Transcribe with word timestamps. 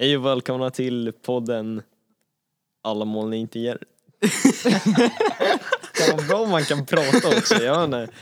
Hej 0.00 0.16
och 0.16 0.26
välkomna 0.26 0.70
till 0.70 1.12
podden 1.22 1.82
Alla 2.82 3.04
moln 3.04 3.32
är 3.32 3.36
inte. 3.36 3.58
Kan 5.92 6.16
vara 6.16 6.26
bra 6.28 6.46
man 6.46 6.64
kan 6.64 6.86
prata 6.86 7.28
också, 7.28 7.54
jag 7.54 7.88
vet 7.88 8.02
inte. 8.02 8.14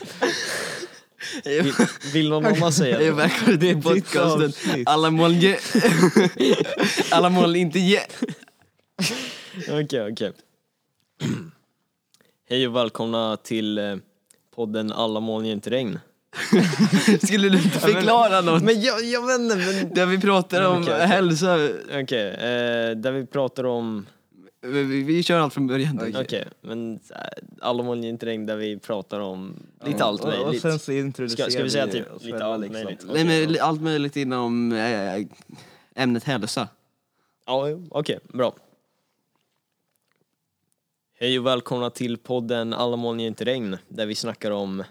Vill, 1.45 1.73
vill 2.13 2.29
någon 2.29 2.47
annan 2.47 2.73
säga 2.73 2.99
det? 2.99 3.11
välkommen 3.11 3.61
till 3.61 3.83
podcasten 3.83 4.83
Alla 4.87 5.11
mål 5.11 5.33
ge... 5.35 5.59
Alla 7.11 7.29
mål 7.29 7.57
inte 7.57 7.79
ge... 7.79 8.01
Okej, 9.69 10.13
okej. 10.13 10.33
Hej 12.49 12.69
och 12.69 12.77
välkomna 12.77 13.37
till 13.37 13.79
eh, 13.79 13.97
podden 14.55 14.93
Alla 14.93 15.21
moln 15.21 15.45
ger 15.45 15.53
inte 15.53 15.71
regn. 15.71 15.99
Skulle 17.27 17.49
du 17.49 17.63
inte 17.63 17.79
förklara 17.79 18.41
något? 18.41 18.63
Men 18.63 18.81
jag, 18.81 19.05
jag 19.05 19.27
vet 19.27 19.41
inte, 19.41 19.57
men... 19.57 19.95
Där 19.95 20.07
vi 20.07 20.19
pratar 20.21 20.63
om 20.63 20.83
okej. 20.83 21.07
hälsa. 21.07 21.69
Okej, 22.03 22.29
eh, 22.29 22.97
där 22.97 23.13
vi 23.13 23.27
pratar 23.27 23.65
om... 23.65 24.07
Vi, 24.61 24.83
vi, 24.83 25.03
vi 25.03 25.23
kör 25.23 25.39
allt 25.39 25.55
från 25.55 25.67
början. 25.67 25.99
Okej, 25.99 26.21
Okay. 26.21 26.45
men 26.61 28.05
inte 28.05 28.27
regn 28.27 28.47
där 28.47 28.57
vi 28.57 28.79
pratar 28.79 29.21
om 29.21 29.57
lite 29.85 30.05
allt 30.05 30.21
och, 30.21 30.33
och 30.33 30.45
möjligt. 30.45 30.63
sen 30.63 30.79
så 30.79 30.93
introducerar 30.93 31.49
Ska- 31.49 31.53
ska 31.53 31.63
vi 31.63 31.71
säga 31.71 31.87
typ 31.87 32.07
lite 32.21 32.45
allt 32.45 32.61
liksom. 32.61 32.83
möjligt? 32.83 33.07
Nej 33.13 33.25
men 33.25 33.57
allt 33.61 33.83
möjligt 33.83 34.17
inom 34.17 34.73
äh, 34.73 35.25
ämnet 35.95 36.25
hälsa. 36.25 36.69
Ja, 37.47 37.69
okej, 37.91 38.19
bra. 38.23 38.55
Hej 41.19 41.39
och 41.39 41.47
välkomna 41.47 41.91
till 41.91 42.19
podden 42.19 42.73
Alla 42.73 42.97
moln 42.97 43.21
inte 43.21 43.45
regn, 43.45 43.77
där 43.89 44.07
vi 44.07 44.15
snackar 44.15 44.51
om 44.51 44.85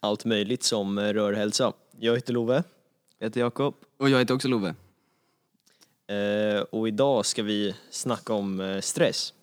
allt 0.00 0.24
möjligt 0.24 0.62
som 0.62 0.98
eh, 0.98 1.12
rör 1.12 1.32
hälsa. 1.32 1.72
Jag 1.98 2.14
heter 2.14 2.32
Love 2.32 2.64
Jag 3.18 3.26
heter 3.26 3.40
Jakob. 3.40 3.74
Och 3.96 4.10
jag 4.10 4.18
heter 4.18 4.34
också 4.34 4.48
Love. 4.48 4.74
eh, 6.06 6.60
och 6.60 6.88
idag 6.88 7.26
ska 7.26 7.42
vi 7.42 7.76
snacka 7.90 8.32
om 8.32 8.60
eh, 8.60 8.80
stress. 8.80 9.34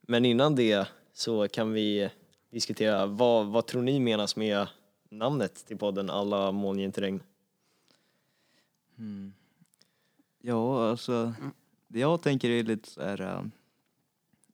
Men 0.00 0.24
innan 0.24 0.54
det 0.54 0.88
så 1.12 1.48
kan 1.48 1.72
vi 1.72 2.10
diskutera 2.50 3.06
vad, 3.06 3.46
vad 3.46 3.66
tror 3.66 3.82
ni 3.82 4.00
menas 4.00 4.36
med 4.36 4.66
namnet 5.10 5.66
till 5.66 5.78
podden 5.78 6.10
Alla 6.10 6.52
moln 6.52 6.80
inte 6.80 7.00
regn? 7.00 7.20
Ja, 10.42 10.90
alltså 10.90 11.34
det 11.88 12.00
jag 12.00 12.22
tänker 12.22 12.50
är 12.50 12.62
lite 12.62 12.90
så 12.90 13.02
här. 13.02 13.20
um, 13.20 13.50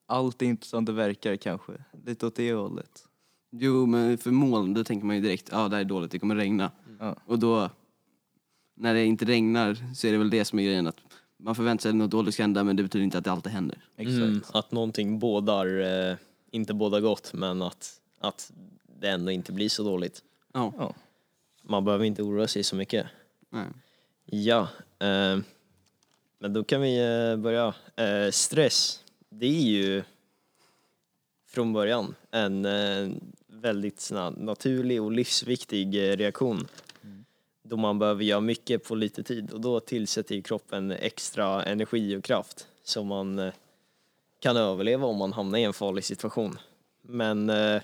allt 0.07 0.43
är 0.43 0.47
inte 0.47 0.67
som 0.67 0.85
det 0.85 0.93
verkar 0.93 1.37
kanske. 1.37 1.73
Lite 2.07 2.27
åt 2.27 2.35
det 2.35 2.53
hållet. 2.53 3.05
Jo 3.55 3.87
men 3.87 4.19
för 4.19 4.31
moln, 4.31 4.75
då 4.75 4.85
tänker 4.85 5.07
man 5.07 5.17
ju 5.17 5.23
direkt, 5.23 5.49
ja 5.53 5.69
det 5.69 5.77
här 5.77 5.81
är 5.81 5.89
dåligt, 5.89 6.11
det 6.11 6.19
kommer 6.19 6.37
regna. 6.37 6.71
Ja. 7.01 7.17
Och 7.27 7.39
då, 7.39 7.71
när 8.75 8.95
det 8.95 9.05
inte 9.05 9.25
regnar 9.25 9.95
så 9.95 10.07
är 10.07 10.13
det 10.13 10.19
väl 10.19 10.31
det 10.31 10.45
som 10.45 10.59
är 10.59 10.63
grejen 10.63 10.87
att 10.87 10.97
man 11.37 11.55
förväntar 11.55 11.83
sig 11.83 11.89
att 11.89 11.95
något 11.95 12.11
dåligt 12.11 12.35
ska 12.35 12.43
hända 12.43 12.65
men 12.65 12.77
det 12.77 12.83
betyder 12.83 13.05
inte 13.05 13.19
att 13.19 13.25
det 13.25 13.33
alltid 13.33 13.53
händer. 13.53 13.79
Exakt. 13.97 14.17
Mm, 14.17 14.43
att 14.53 14.73
någonting 14.73 15.19
bådar, 15.19 15.81
eh, 16.11 16.17
inte 16.51 16.75
bådar 16.75 17.01
gott, 17.01 17.33
men 17.33 17.63
att, 17.63 18.01
att 18.21 18.53
det 19.01 19.09
ändå 19.09 19.31
inte 19.31 19.53
blir 19.53 19.69
så 19.69 19.83
dåligt. 19.83 20.23
Ja. 20.53 20.73
Ja. 20.79 20.95
Man 21.63 21.85
behöver 21.85 22.05
inte 22.05 22.23
oroa 22.23 22.47
sig 22.47 22.65
så 22.65 22.77
mycket. 22.77 23.07
Nej. 23.51 23.67
Ja, 24.25 24.69
eh, 24.99 25.39
men 26.39 26.53
då 26.53 26.65
kan 26.65 26.81
vi 26.81 26.99
eh, 26.99 27.37
börja. 27.37 27.75
Eh, 27.97 28.31
stress, 28.31 29.05
det 29.29 29.47
är 29.47 29.71
ju 29.71 30.03
från 31.49 31.73
början 31.73 32.15
en 32.31 32.65
eh, 32.65 33.09
väldigt 33.63 34.01
sån 34.01 34.33
naturlig 34.33 35.03
och 35.03 35.13
livsviktig 35.13 35.95
eh, 35.95 36.17
reaktion. 36.17 36.67
Då 37.63 37.77
man 37.77 37.99
behöver 37.99 38.25
göra 38.25 38.41
mycket 38.41 38.85
på 38.85 38.95
lite 38.95 39.23
tid 39.23 39.53
och 39.53 39.61
då 39.61 39.81
tillsätter 39.81 40.35
ju 40.35 40.43
kroppen 40.43 40.91
extra 40.91 41.65
energi 41.65 42.17
och 42.17 42.25
kraft 42.25 42.69
så 42.85 43.05
man 43.05 43.39
eh, 43.39 43.53
kan 44.39 44.57
överleva 44.57 45.07
om 45.07 45.17
man 45.17 45.33
hamnar 45.33 45.59
i 45.59 45.63
en 45.63 45.73
farlig 45.73 46.05
situation. 46.05 46.59
Men 47.03 47.51
eh, 47.51 47.83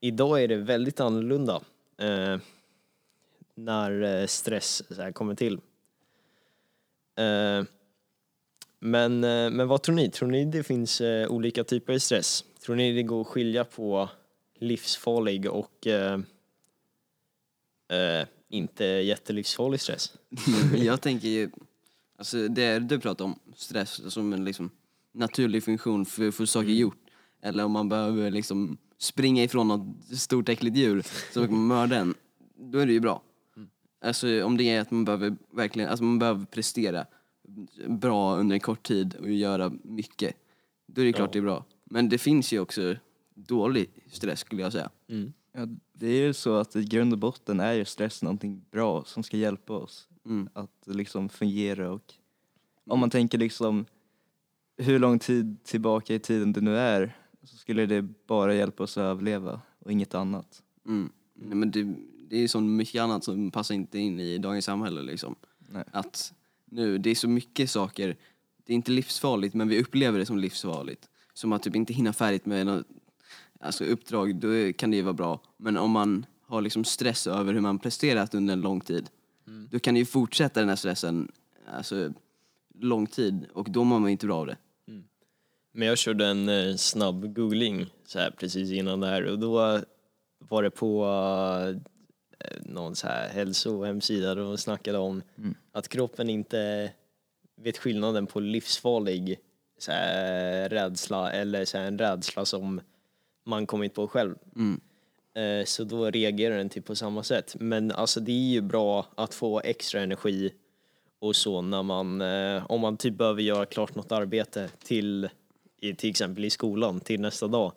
idag 0.00 0.42
är 0.42 0.48
det 0.48 0.56
väldigt 0.56 1.00
annorlunda. 1.00 1.60
Eh, 1.98 2.38
när 3.54 4.20
eh, 4.20 4.26
stress 4.26 4.82
kommer 5.12 5.34
till. 5.34 5.54
Eh, 7.16 7.64
Men, 8.78 9.20
men 9.20 9.68
vad 9.68 9.82
tror 9.82 9.94
ni? 9.94 10.10
Tror 10.10 10.28
ni 10.28 10.44
det 10.44 10.62
finns 10.62 11.02
olika 11.28 11.64
typer 11.64 11.94
av 11.94 11.98
stress? 11.98 12.44
Tror 12.64 12.76
ni 12.76 12.92
det 12.92 13.02
går 13.02 13.20
att 13.20 13.26
skilja 13.26 13.64
på 13.64 14.08
livsfarlig 14.64 15.50
och 15.50 15.86
eh, 15.86 16.20
eh, 17.88 18.26
inte 18.48 18.84
jättelivsfarlig 18.84 19.80
stress? 19.80 20.12
jag 20.76 21.00
tänker 21.00 21.28
ju, 21.28 21.50
alltså 22.18 22.48
det 22.48 22.78
du 22.78 23.00
pratar 23.00 23.24
om, 23.24 23.38
stress 23.56 24.12
som 24.12 24.32
en 24.32 24.44
liksom 24.44 24.70
naturlig 25.12 25.64
funktion 25.64 26.06
för 26.06 26.28
att 26.28 26.34
få 26.34 26.46
saker 26.46 26.68
gjort. 26.68 26.98
Eller 27.42 27.64
om 27.64 27.72
man 27.72 27.88
behöver 27.88 28.30
liksom 28.30 28.76
springa 28.98 29.42
ifrån 29.42 29.68
något 29.68 30.18
stort 30.18 30.48
äckligt 30.48 30.76
djur 30.76 31.02
så 31.32 31.40
man 31.40 31.48
kan 31.48 31.66
mörda 31.66 31.96
en, 31.96 32.14
då 32.56 32.78
är 32.78 32.86
det 32.86 32.92
ju 32.92 33.00
bra. 33.00 33.22
Alltså 34.00 34.44
om 34.44 34.56
det 34.56 34.64
är 34.64 34.80
att 34.80 34.90
man 34.90 35.04
behöver 35.04 35.36
verkligen, 35.50 35.88
alltså 35.88 36.04
man 36.04 36.18
behöver 36.18 36.44
prestera 36.44 37.06
bra 37.88 38.36
under 38.36 38.54
en 38.54 38.60
kort 38.60 38.82
tid 38.82 39.14
och 39.14 39.30
göra 39.30 39.72
mycket, 39.82 40.36
då 40.86 41.02
är 41.02 41.06
det 41.06 41.12
klart 41.12 41.28
Ja. 41.28 41.32
det 41.32 41.38
är 41.38 41.42
bra. 41.42 41.64
Men 41.84 42.08
det 42.08 42.18
finns 42.18 42.52
ju 42.52 42.60
också 42.60 42.96
dålig 43.34 43.90
stress 44.06 44.40
skulle 44.40 44.62
jag 44.62 44.72
säga. 44.72 44.90
Ja, 45.52 45.66
det 45.92 46.06
är 46.06 46.26
ju 46.26 46.32
så 46.32 46.54
att 46.54 46.76
i 46.76 46.84
grund 46.84 47.12
och 47.12 47.18
botten 47.18 47.60
är 47.60 47.72
ju 47.72 47.84
stress 47.84 48.22
någonting 48.22 48.64
bra 48.70 49.04
som 49.04 49.22
ska 49.22 49.36
hjälpa 49.36 49.72
oss 49.72 50.08
Mm. 50.26 50.48
att 50.52 50.82
liksom 50.86 51.28
fungera 51.28 51.92
och 51.92 52.14
om 52.86 53.00
man 53.00 53.10
tänker 53.10 53.38
liksom 53.38 53.84
hur 54.76 54.98
lång 54.98 55.18
tid 55.18 55.64
tillbaka 55.64 56.14
i 56.14 56.18
tiden 56.18 56.52
det 56.52 56.60
nu 56.60 56.76
är 56.78 57.16
så 57.42 57.56
skulle 57.56 57.86
det 57.86 58.02
bara 58.02 58.54
hjälpa 58.54 58.82
oss 58.82 58.98
att 58.98 59.02
överleva 59.02 59.60
och 59.78 59.92
inget 59.92 60.14
annat. 60.14 60.62
Mm. 60.86 61.12
Nej, 61.34 61.54
men 61.54 61.70
det, 61.70 61.94
det 62.28 62.36
är 62.36 62.48
så 62.48 62.60
mycket 62.60 63.02
annat 63.02 63.24
som 63.24 63.50
passar 63.50 63.74
inte 63.74 63.98
in 63.98 64.20
i 64.20 64.38
dagens 64.38 64.64
samhälle 64.64 65.02
liksom. 65.02 65.34
Nej. 65.58 65.84
Att 65.92 66.34
nu, 66.64 66.98
det 66.98 67.10
är 67.10 67.14
så 67.14 67.28
mycket 67.28 67.70
saker, 67.70 68.16
det 68.64 68.72
är 68.72 68.74
inte 68.74 68.90
livsfarligt 68.90 69.54
men 69.54 69.68
vi 69.68 69.80
upplever 69.80 70.18
det 70.18 70.26
som 70.26 70.38
livsfarligt. 70.38 71.08
Som 71.34 71.52
att 71.52 71.62
typ 71.62 71.76
inte 71.76 71.92
hinna 71.92 72.12
färdigt 72.12 72.46
med 72.46 72.66
något 72.66 72.86
alltså 73.64 73.84
uppdrag, 73.84 74.36
då 74.36 74.72
kan 74.72 74.90
det 74.90 74.96
ju 74.96 75.02
vara 75.02 75.14
bra. 75.14 75.40
Men 75.56 75.76
om 75.76 75.90
man 75.90 76.26
har 76.46 76.62
liksom 76.62 76.84
stress 76.84 77.26
över 77.26 77.52
hur 77.52 77.60
man 77.60 77.78
presterat 77.78 78.34
under 78.34 78.52
en 78.52 78.60
lång 78.60 78.80
tid, 78.80 79.08
då 79.70 79.78
kan 79.78 79.94
det 79.94 80.00
ju 80.00 80.06
fortsätta 80.06 80.60
den 80.60 80.68
här 80.68 80.76
stressen 80.76 81.32
alltså, 81.66 82.12
lång 82.80 83.06
tid 83.06 83.46
och 83.52 83.70
då 83.70 83.84
mår 83.84 83.98
man 83.98 84.10
inte 84.10 84.26
bra 84.26 84.36
av 84.36 84.46
det. 84.46 84.56
Men 85.72 85.88
jag 85.88 85.98
körde 85.98 86.26
en 86.26 86.48
eh, 86.48 86.76
snabb 86.76 87.34
googling 87.34 87.86
så 88.06 88.18
här 88.18 88.30
precis 88.30 88.70
innan 88.70 89.00
det 89.00 89.06
här 89.06 89.24
och 89.24 89.38
då 89.38 89.80
var 90.38 90.62
det 90.62 90.70
på 90.70 91.04
eh, 92.38 92.62
någon 92.62 92.96
så 92.96 93.06
här 93.06 93.28
hälsohemsida 93.28 94.34
de 94.34 94.58
snackade 94.58 94.98
om 94.98 95.22
att 95.72 95.88
kroppen 95.88 96.30
inte 96.30 96.90
vet 97.56 97.78
skillnaden 97.78 98.26
på 98.26 98.40
livsfarlig 98.40 99.38
så 99.78 99.92
här, 99.92 100.68
rädsla 100.68 101.32
eller 101.32 101.64
så 101.64 101.78
här, 101.78 101.86
en 101.86 101.98
rädsla 101.98 102.44
som 102.44 102.80
man 103.44 103.66
kommit 103.66 103.94
på 103.94 104.08
själv. 104.08 104.34
Mm. 104.56 104.80
Eh, 105.34 105.64
Så 105.64 105.84
då 105.84 106.10
reagerar 106.10 106.56
den 106.56 106.68
typ 106.68 106.84
på 106.84 106.94
samma 106.96 107.22
sätt. 107.22 107.56
Men 107.60 107.90
alltså 107.90 108.20
det 108.20 108.32
är 108.32 108.52
ju 108.52 108.60
bra 108.60 109.06
att 109.14 109.34
få 109.34 109.60
extra 109.60 110.00
energi 110.00 110.52
och 111.18 111.36
så 111.36 111.60
när 111.62 111.82
man, 111.82 112.20
eh, 112.20 112.70
om 112.70 112.80
man 112.80 112.96
typ 112.96 113.14
behöver 113.14 113.42
göra 113.42 113.66
klart 113.66 113.94
något 113.94 114.12
arbete 114.12 114.70
till, 114.84 115.28
i, 115.80 115.94
till 115.94 116.10
exempel 116.10 116.44
i 116.44 116.50
skolan, 116.50 117.00
till 117.00 117.20
nästa 117.20 117.48
dag. 117.48 117.72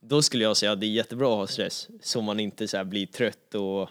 Då 0.00 0.22
skulle 0.22 0.44
jag 0.44 0.56
säga 0.56 0.72
att 0.72 0.80
det 0.80 0.86
är 0.86 0.90
jättebra 0.90 1.32
att 1.32 1.38
ha 1.38 1.46
stress 1.46 1.88
så 2.02 2.20
man 2.22 2.40
inte 2.40 2.68
så 2.68 2.84
blir 2.84 3.06
trött 3.06 3.54
och 3.54 3.90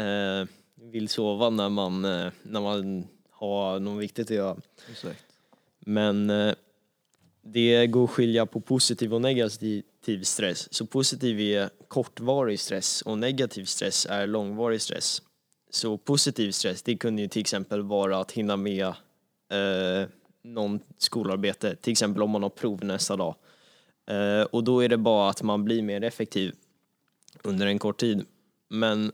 eh, 0.00 0.46
vill 0.74 1.08
sova 1.08 1.50
när 1.50 1.68
man, 1.68 2.04
eh, 2.04 2.32
när 2.42 2.60
man 2.60 3.06
har 3.30 3.80
något 3.80 4.02
viktigt 4.02 4.30
att 4.30 4.36
göra. 4.36 4.56
Exakt. 4.90 5.24
Men 5.80 6.30
det 7.44 7.86
går 7.86 8.04
att 8.04 8.10
skilja 8.10 8.46
på 8.46 8.60
positiv 8.60 9.14
och 9.14 9.20
negativ 9.20 10.22
stress. 10.22 10.74
Så 10.74 10.86
positiv 10.86 11.40
är 11.40 11.70
kortvarig 11.88 12.60
stress 12.60 13.02
och 13.02 13.18
negativ 13.18 13.64
stress 13.64 14.06
är 14.10 14.26
långvarig 14.26 14.82
stress. 14.82 15.22
Så 15.70 15.98
positiv 15.98 16.50
stress, 16.50 16.82
det 16.82 16.96
kunde 16.96 17.22
ju 17.22 17.28
till 17.28 17.40
exempel 17.40 17.82
vara 17.82 18.18
att 18.18 18.32
hinna 18.32 18.56
med 18.56 18.86
eh, 18.86 20.08
någon 20.42 20.80
skolarbete, 20.98 21.76
till 21.76 21.92
exempel 21.92 22.22
om 22.22 22.30
man 22.30 22.42
har 22.42 22.50
prov 22.50 22.84
nästa 22.84 23.16
dag. 23.16 23.34
Eh, 24.10 24.42
och 24.42 24.64
då 24.64 24.80
är 24.80 24.88
det 24.88 24.96
bara 24.96 25.30
att 25.30 25.42
man 25.42 25.64
blir 25.64 25.82
mer 25.82 26.04
effektiv 26.04 26.54
under 27.42 27.66
en 27.66 27.78
kort 27.78 28.00
tid. 28.00 28.26
Men 28.68 29.12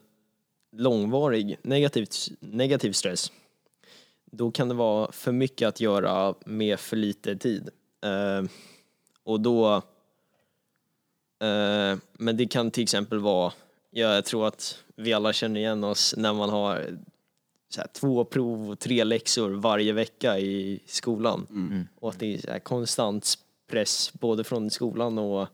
långvarig 0.77 1.57
negativ, 1.63 2.07
negativ 2.41 2.93
stress, 2.93 3.33
då 4.33 4.51
kan 4.51 4.69
det 4.69 4.75
vara 4.75 5.13
för 5.13 5.33
mycket 5.33 5.69
att 5.69 5.81
göra 5.81 6.35
med 6.47 6.81
för 6.81 6.97
lite 6.97 7.37
tid. 7.37 7.71
Eh, 8.03 8.45
och 9.25 9.41
då... 9.41 9.75
Eh, 11.41 11.99
men 12.13 12.37
det 12.37 12.47
kan 12.47 12.71
till 12.71 12.83
exempel 12.83 13.19
vara, 13.19 13.53
ja, 13.91 14.15
jag 14.15 14.25
tror 14.25 14.47
att 14.47 14.79
vi 14.97 15.13
alla 15.13 15.33
känner 15.33 15.61
igen 15.61 15.85
oss 15.85 16.15
när 16.17 16.33
man 16.33 16.51
har 16.51 16.99
här, 17.77 17.87
två 17.93 18.25
prov 18.25 18.71
och 18.71 18.79
tre 18.79 19.05
läxor 19.05 19.51
varje 19.51 19.93
vecka 19.93 20.39
i 20.39 20.81
skolan. 20.87 21.47
Mm. 21.51 21.89
Och 22.01 22.09
att 22.09 22.19
det 22.19 22.35
är 22.35 22.53
här, 22.53 22.59
konstant 22.59 23.35
press 23.67 24.13
både 24.13 24.45
från 24.45 24.71
skolan 24.71 25.19
och 25.19 25.49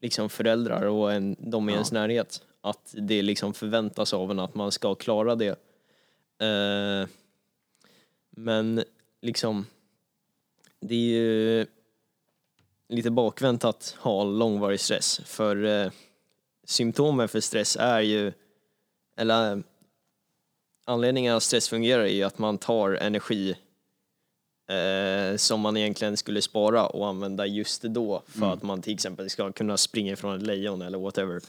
liksom 0.00 0.28
föräldrar 0.28 0.84
och 0.84 1.12
en, 1.12 1.36
de 1.38 1.68
i 1.68 1.72
Ja. 1.72 1.76
ens 1.76 1.92
närhet. 1.92 2.42
Att 2.60 2.94
det 2.98 3.22
liksom 3.22 3.54
förväntas 3.54 4.14
av 4.14 4.30
en 4.30 4.38
att 4.38 4.54
man 4.54 4.72
ska 4.72 4.94
klara 4.94 5.34
det. 5.34 5.56
Eh, 6.46 7.08
men 8.30 8.84
liksom, 9.20 9.66
det 10.80 10.94
är 10.94 10.98
ju 10.98 11.66
lite 12.90 13.10
bakvänt 13.10 13.64
att 13.64 13.96
ha 13.98 14.24
långvarig 14.24 14.80
stress. 14.80 15.20
För 15.24 15.64
eh, 15.64 15.90
symptomen 16.64 17.28
för 17.28 17.40
stress 17.40 17.76
är 17.80 18.00
ju, 18.00 18.32
eller 19.16 19.52
eh, 19.52 19.58
anledningen 20.84 21.36
att 21.36 21.42
stress 21.42 21.68
fungerar 21.68 22.02
är 22.02 22.12
ju 22.12 22.22
att 22.22 22.38
man 22.38 22.58
tar 22.58 22.90
energi 22.90 23.56
eh, 24.70 25.36
som 25.36 25.60
man 25.60 25.76
egentligen 25.76 26.16
skulle 26.16 26.42
spara 26.42 26.86
och 26.86 27.08
använda 27.08 27.46
just 27.46 27.82
då 27.82 28.22
för 28.26 28.52
att 28.52 28.62
man 28.62 28.82
till 28.82 28.94
exempel 28.94 29.30
ska 29.30 29.52
kunna 29.52 29.76
springa 29.76 30.12
ifrån 30.12 30.36
ett 30.36 30.42
lejon 30.42 30.82
eller 30.82 30.98
whatever. 30.98 31.40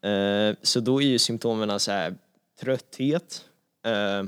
Eh, 0.00 0.56
så 0.62 0.80
då 0.80 1.02
är 1.02 1.06
ju 1.06 1.18
symptomen 1.18 1.80
så 1.80 1.92
här 1.92 2.14
trötthet, 2.60 3.44
eh, 3.86 4.24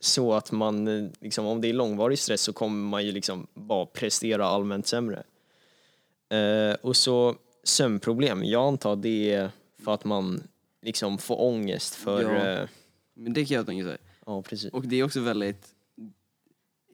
så 0.00 0.32
att 0.32 0.52
man, 0.52 0.88
eh, 0.88 1.10
liksom, 1.20 1.46
om 1.46 1.60
det 1.60 1.68
är 1.68 1.72
långvarig 1.72 2.18
stress 2.18 2.40
så 2.40 2.52
kommer 2.52 2.88
man 2.88 3.06
ju 3.06 3.12
liksom 3.12 3.46
bara 3.54 3.86
prestera 3.86 4.46
allmänt 4.46 4.86
sämre. 4.86 5.22
Eh, 6.28 6.74
och 6.82 6.96
så 6.96 7.36
sömnproblem, 7.64 8.44
jag 8.44 8.66
antar 8.68 8.96
det 8.96 9.32
är 9.32 9.50
för 9.84 9.94
att 9.94 10.04
man 10.04 10.42
liksom 10.82 11.18
får 11.18 11.40
ångest 11.42 11.94
för, 11.94 12.22
Ja. 12.22 12.46
eh, 12.62 12.68
Men 13.14 13.32
det 13.32 13.44
kan 13.44 13.56
jag 13.56 13.66
tänka 13.66 13.84
sig. 13.84 13.96
ja 14.26 14.42
precis. 14.42 14.72
Och 14.72 14.86
det 14.86 14.96
är 14.96 15.04
också 15.04 15.20
väldigt, 15.20 15.68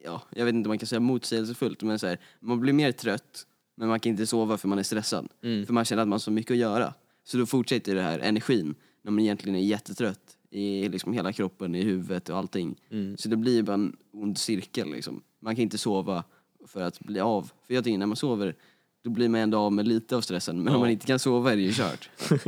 ja, 0.03 0.21
jag 0.35 0.45
vet 0.45 0.53
inte 0.55 0.67
om 0.67 0.71
man 0.71 0.77
kan 0.79 0.87
säga 0.87 0.99
motsägelsefullt, 0.99 1.81
men 1.81 1.99
så 1.99 2.07
här, 2.07 2.19
man 2.39 2.59
blir 2.59 2.73
mer 2.73 2.91
trött, 2.91 3.47
men 3.75 3.87
man 3.87 3.99
kan 3.99 4.09
inte 4.09 4.27
sova 4.27 4.57
för 4.57 4.67
man 4.67 4.79
är 4.79 4.83
stressad. 4.83 5.27
Mm. 5.43 5.65
För 5.65 5.73
man 5.73 5.85
känner 5.85 6.01
att 6.01 6.07
man 6.07 6.13
har 6.13 6.19
så 6.19 6.31
mycket 6.31 6.51
att 6.51 6.57
göra. 6.57 6.93
Så 7.23 7.37
då 7.37 7.45
fortsätter 7.45 7.95
det 7.95 8.01
här 8.01 8.19
energin, 8.19 8.75
när 9.01 9.11
man 9.11 9.19
egentligen 9.23 9.55
är 9.59 9.63
jättetrött 9.63 10.37
i 10.49 10.89
liksom 10.89 11.13
hela 11.13 11.33
kroppen, 11.33 11.75
i 11.75 11.81
huvudet 11.83 12.29
och 12.29 12.37
allting. 12.37 12.75
Mm. 12.91 13.17
Så 13.17 13.29
det 13.29 13.35
blir 13.37 13.63
bara 13.63 13.73
en 13.73 13.95
ond 14.11 14.37
cirkel 14.37 14.91
liksom. 14.91 15.21
Man 15.39 15.55
kan 15.55 15.61
inte 15.63 15.77
sova 15.77 16.23
för 16.67 16.81
att 16.81 16.99
bli 16.99 17.19
av. 17.19 17.51
För 17.67 17.73
jag 17.73 17.83
tänker 17.83 17.97
när 17.97 18.05
man 18.05 18.15
sover, 18.15 18.55
då 19.03 19.09
blir 19.09 19.29
man 19.29 19.41
ändå 19.41 19.57
av 19.57 19.73
med 19.73 19.87
lite 19.87 20.15
av 20.15 20.21
stressen. 20.21 20.63
Men 20.63 20.73
om 20.73 20.79
man 20.79 20.89
inte 20.89 21.05
kan 21.05 21.19
sova 21.19 21.51
är 21.51 21.55
det 21.55 21.61
ju 21.61 21.73
kört. 21.73 22.09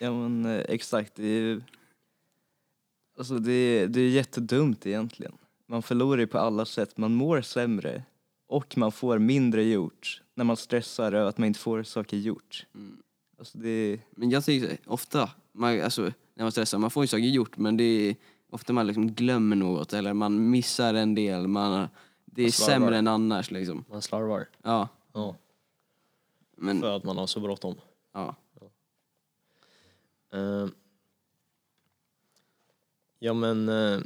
Ja 0.00 0.12
men 0.12 0.44
eh, 0.44 0.64
exakt, 0.68 1.12
det 1.14 1.26
är 1.26 1.40
ju... 1.40 1.62
Alltså 3.18 3.38
det 3.38 3.52
är, 3.52 3.86
det 3.86 4.00
är 4.00 4.08
jättedumt 4.08 4.86
egentligen. 4.86 5.32
Man 5.66 5.82
förlorar 5.82 6.20
ju 6.20 6.26
på 6.26 6.38
alla 6.38 6.64
sätt, 6.64 6.96
man 6.96 7.14
mår 7.14 7.40
sämre 7.40 8.02
och 8.48 8.78
man 8.78 8.92
får 8.92 9.18
mindre 9.18 9.64
gjort 9.64 10.22
när 10.34 10.44
man 10.44 10.56
stressar 10.56 11.12
över 11.12 11.28
att 11.28 11.38
man 11.38 11.46
inte 11.46 11.60
får 11.60 11.82
saker 11.82 12.16
gjort. 12.16 12.66
Mm. 12.74 12.96
Alltså 13.38 13.58
det. 13.58 14.00
Men 14.10 14.30
jag 14.30 14.40
här, 14.46 14.76
ofta, 14.86 15.30
man, 15.52 15.80
alltså, 15.80 16.02
när 16.34 16.44
man 16.44 16.52
stressar, 16.52 16.78
man 16.78 16.90
får 16.90 17.04
ju 17.04 17.08
saker 17.08 17.24
gjort 17.24 17.56
men 17.56 17.76
det 17.76 17.84
är 17.84 18.16
ofta 18.50 18.72
man 18.72 18.86
liksom 18.86 19.12
glömmer 19.12 19.56
något 19.56 19.92
eller 19.92 20.12
man 20.12 20.50
missar 20.50 20.94
en 20.94 21.14
del. 21.14 21.48
Man, 21.48 21.88
det 22.24 22.42
är 22.42 22.44
Man 22.44 22.52
sämre 22.52 22.98
än 22.98 23.08
annars 23.08 23.50
liksom. 23.50 23.84
Man 23.90 24.02
slarvar. 24.02 24.48
Ja, 24.62 24.88
Ja, 25.16 25.36
men 26.56 26.80
för 26.80 26.96
att 26.96 27.04
man 27.04 27.18
har 27.18 27.26
så 27.26 27.40
bråttom. 27.40 27.80
ja. 28.12 28.36
Eh, 30.32 30.66
ja 33.18 33.32
men, 33.34 33.68
eh, 33.68 33.98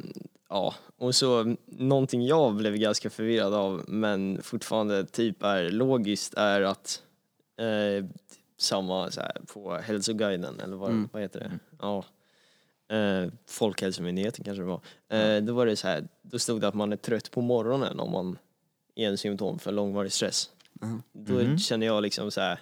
ja. 0.48 0.74
Och 0.96 1.14
så 1.14 1.56
någonting 1.66 2.26
jag 2.26 2.54
blev 2.54 2.76
ganska 2.76 3.10
förvirrad 3.10 3.54
av 3.54 3.84
men 3.88 4.42
fortfarande 4.42 5.04
typ 5.04 5.42
är 5.42 5.70
logiskt 5.70 6.34
är 6.34 6.60
att 6.62 7.02
eh, 7.56 8.06
samma 8.56 9.10
så 9.10 9.20
här, 9.20 9.36
på 9.52 9.74
hälsoguiden 9.76 10.60
eller 10.60 10.76
vad, 10.76 10.90
Mm. 10.90 11.08
vad 11.12 11.22
heter 11.22 11.40
det? 11.40 11.58
Ja. 11.80 12.04
Eh, 12.96 13.32
Folkhälsomyndigheten 13.46 14.44
kanske 14.44 14.62
det 14.62 14.66
var. 14.66 14.80
Eh, 15.08 15.42
då 15.42 15.52
var 15.54 15.66
det 15.66 15.76
så 15.76 15.88
här, 15.88 16.08
då 16.22 16.38
stod 16.38 16.60
det 16.60 16.68
att 16.68 16.74
man 16.74 16.92
är 16.92 16.96
trött 16.96 17.30
på 17.30 17.40
morgonen 17.40 18.00
om 18.00 18.12
man 18.12 18.38
är 18.94 19.08
en 19.08 19.18
symptom 19.18 19.58
för 19.58 19.72
långvarig 19.72 20.12
stress. 20.12 20.50
Mhm. 20.80 21.02
Då 21.12 21.32
Mhm. 21.32 21.58
känner 21.58 21.86
jag 21.86 22.02
liksom 22.02 22.30
så 22.30 22.40
här 22.40 22.60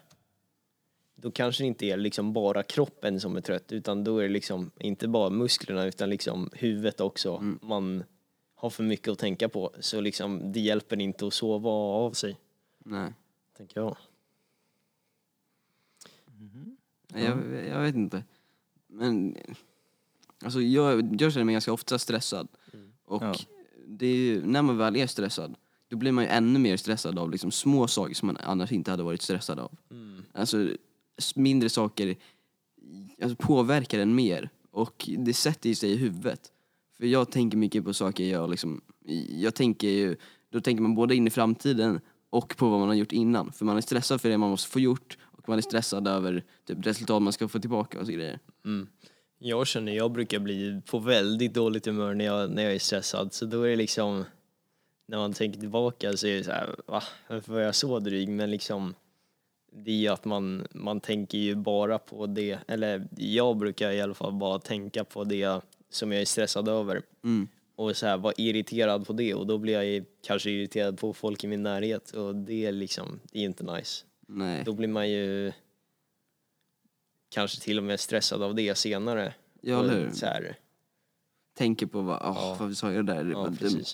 då 1.14 1.30
kanske 1.30 1.62
det 1.62 1.66
inte 1.66 1.86
är 1.86 1.96
liksom 1.96 2.32
bara 2.32 2.62
kroppen 2.62 3.20
som 3.20 3.36
är 3.36 3.40
trött 3.40 3.72
utan 3.72 4.04
då 4.04 4.18
är 4.18 4.22
det 4.22 4.28
liksom 4.28 4.70
inte 4.80 5.08
bara 5.08 5.30
musklerna 5.30 5.84
utan 5.84 6.10
liksom 6.10 6.50
huvudet 6.52 7.00
också. 7.00 7.36
Mm. 7.36 7.58
Man 7.62 8.04
har 8.54 8.70
för 8.70 8.82
mycket 8.84 9.08
att 9.08 9.18
tänka 9.18 9.48
på 9.48 9.70
så 9.80 10.00
liksom 10.00 10.52
det 10.52 10.60
hjälper 10.60 11.00
inte 11.00 11.26
att 11.26 11.34
sova 11.34 11.70
av 11.70 12.12
sig, 12.12 12.36
Nej. 12.78 13.12
tänker 13.56 13.80
jag. 13.80 13.96
Nej, 17.08 17.24
Jag, 17.24 17.66
jag 17.66 17.80
vet 17.82 17.94
inte. 17.94 18.24
Men 18.86 19.36
alltså 20.44 20.60
jag, 20.60 21.16
jag 21.22 21.32
känner 21.32 21.44
mig 21.44 21.52
ganska 21.52 21.72
ofta 21.72 21.98
stressad. 21.98 22.48
Och 23.04 23.22
Ja. 23.22 23.34
det 23.86 24.06
är, 24.06 24.16
ju- 24.16 24.42
när 24.46 24.62
man 24.62 24.78
väl 24.78 24.96
är 24.96 25.06
stressad, 25.06 25.54
då 25.88 25.96
blir 25.96 26.12
man 26.12 26.24
ju 26.24 26.30
ännu 26.30 26.58
mer 26.58 26.76
stressad 26.76 27.18
av 27.18 27.30
liksom 27.30 27.50
små 27.50 27.88
saker 27.88 28.14
som 28.14 28.26
man 28.26 28.36
annars 28.36 28.72
inte 28.72 28.90
hade 28.90 29.02
varit 29.02 29.22
stressad 29.22 29.58
av. 29.58 29.76
Alltså 30.32 30.68
s- 31.18 31.36
mindre 31.36 31.68
saker 31.68 32.16
alltså, 33.22 33.36
påverkar 33.36 33.98
en 33.98 34.14
mer 34.14 34.50
och 34.70 35.08
det 35.18 35.34
sätter 35.34 35.74
sig 35.74 35.90
i 35.90 35.96
huvudet. 35.96 36.52
För 36.96 37.06
jag 37.06 37.30
tänker 37.30 37.56
mycket 37.58 37.84
på 37.84 37.94
saker 37.94 38.24
jag 38.24 38.50
liksom, 38.50 38.80
jag 39.28 39.54
tänker 39.54 39.88
ju, 39.88 40.16
då 40.52 40.60
tänker 40.60 40.82
man 40.82 40.94
både 40.94 41.14
in 41.16 41.26
i 41.26 41.30
framtiden 41.30 42.00
och 42.30 42.56
på 42.56 42.68
vad 42.68 42.78
man 42.80 42.88
har 42.88 42.94
gjort 42.94 43.12
innan. 43.12 43.52
För 43.52 43.64
man 43.64 43.76
är 43.76 43.80
stressad 43.80 44.20
för 44.20 44.28
det 44.28 44.38
man 44.38 44.50
måste 44.50 44.70
få 44.70 44.80
gjort 44.80 45.18
och 45.22 45.48
man 45.48 45.58
är 45.58 45.62
stressad 45.62 46.08
över 46.08 46.44
typ, 46.66 46.86
resultat 46.86 47.22
man 47.22 47.32
ska 47.32 47.48
få 47.48 47.58
tillbaka 47.58 48.00
och 48.00 48.06
så 48.06 48.12
grejer. 48.12 48.38
Jag 49.38 49.66
känner, 49.66 49.92
jag 49.92 50.12
brukar 50.12 50.38
bli 50.38 50.80
på 50.90 50.98
väldigt 50.98 51.54
dåligt 51.54 51.86
humör 51.86 52.14
när 52.14 52.24
jag, 52.24 52.50
när 52.50 52.62
jag 52.62 52.74
är 52.74 52.78
stressad 52.78 53.32
så 53.32 53.44
då 53.46 53.62
är 53.62 53.68
det 53.70 53.76
liksom 53.76 54.24
när 55.08 55.18
man 55.18 55.32
tänker 55.32 55.60
tillbaka 55.60 56.16
så 56.16 56.26
är 56.26 56.36
det 56.36 56.44
så 56.44 56.50
här, 56.50 56.76
va, 56.86 57.02
varför 57.28 57.52
var 57.52 57.60
jag 57.60 57.74
så 57.74 57.98
dryg? 57.98 58.28
Men 58.28 58.50
liksom 58.50 58.94
det 59.72 59.90
är 59.90 59.96
ju 59.96 60.08
att 60.08 60.24
man, 60.24 60.66
man 60.70 61.00
tänker 61.00 61.38
ju 61.38 61.54
bara 61.54 61.98
på 61.98 62.26
det, 62.26 62.58
eller 62.68 63.08
jag 63.16 63.56
brukar 63.56 63.90
i 63.90 64.00
alla 64.00 64.14
fall 64.14 64.32
bara 64.32 64.58
tänka 64.58 65.04
på 65.04 65.24
det 65.24 65.60
som 65.90 66.12
jag 66.12 66.20
är 66.20 66.24
stressad 66.24 66.68
över 66.68 67.02
Mm. 67.24 67.48
och 67.76 67.96
så 67.96 68.06
här, 68.06 68.16
vara 68.16 68.34
irriterad 68.36 69.06
på 69.06 69.12
det 69.12 69.34
och 69.34 69.46
då 69.46 69.58
blir 69.58 69.74
jag 69.74 69.86
ju 69.86 70.04
kanske 70.22 70.50
irriterad 70.50 70.98
på 70.98 71.12
folk 71.12 71.44
i 71.44 71.46
min 71.46 71.62
närhet 71.62 72.10
och 72.10 72.34
det 72.36 72.66
är 72.66 72.72
liksom, 72.72 73.20
det 73.32 73.38
är 73.38 73.42
inte 73.44 73.64
nice. 73.64 74.04
Nej. 74.26 74.62
Då 74.64 74.72
blir 74.72 74.88
man 74.88 75.10
ju 75.10 75.52
kanske 77.28 77.60
till 77.60 77.78
och 77.78 77.84
med 77.84 78.00
stressad 78.00 78.42
av 78.42 78.54
det 78.54 78.74
senare. 78.74 79.34
Ja, 79.60 79.80
eller 79.80 79.98
hur? 79.98 80.54
Tänker 81.54 81.86
på 81.86 82.00
vad, 82.00 82.16
åh, 82.16 82.36
Ja. 82.36 82.56
varför 82.60 82.74
sa 82.74 82.92
jag 82.92 83.06
det 83.06 83.12
där? 83.14 83.24
Det 83.24 83.30
ja, 83.30 83.48
dumt. 83.60 83.84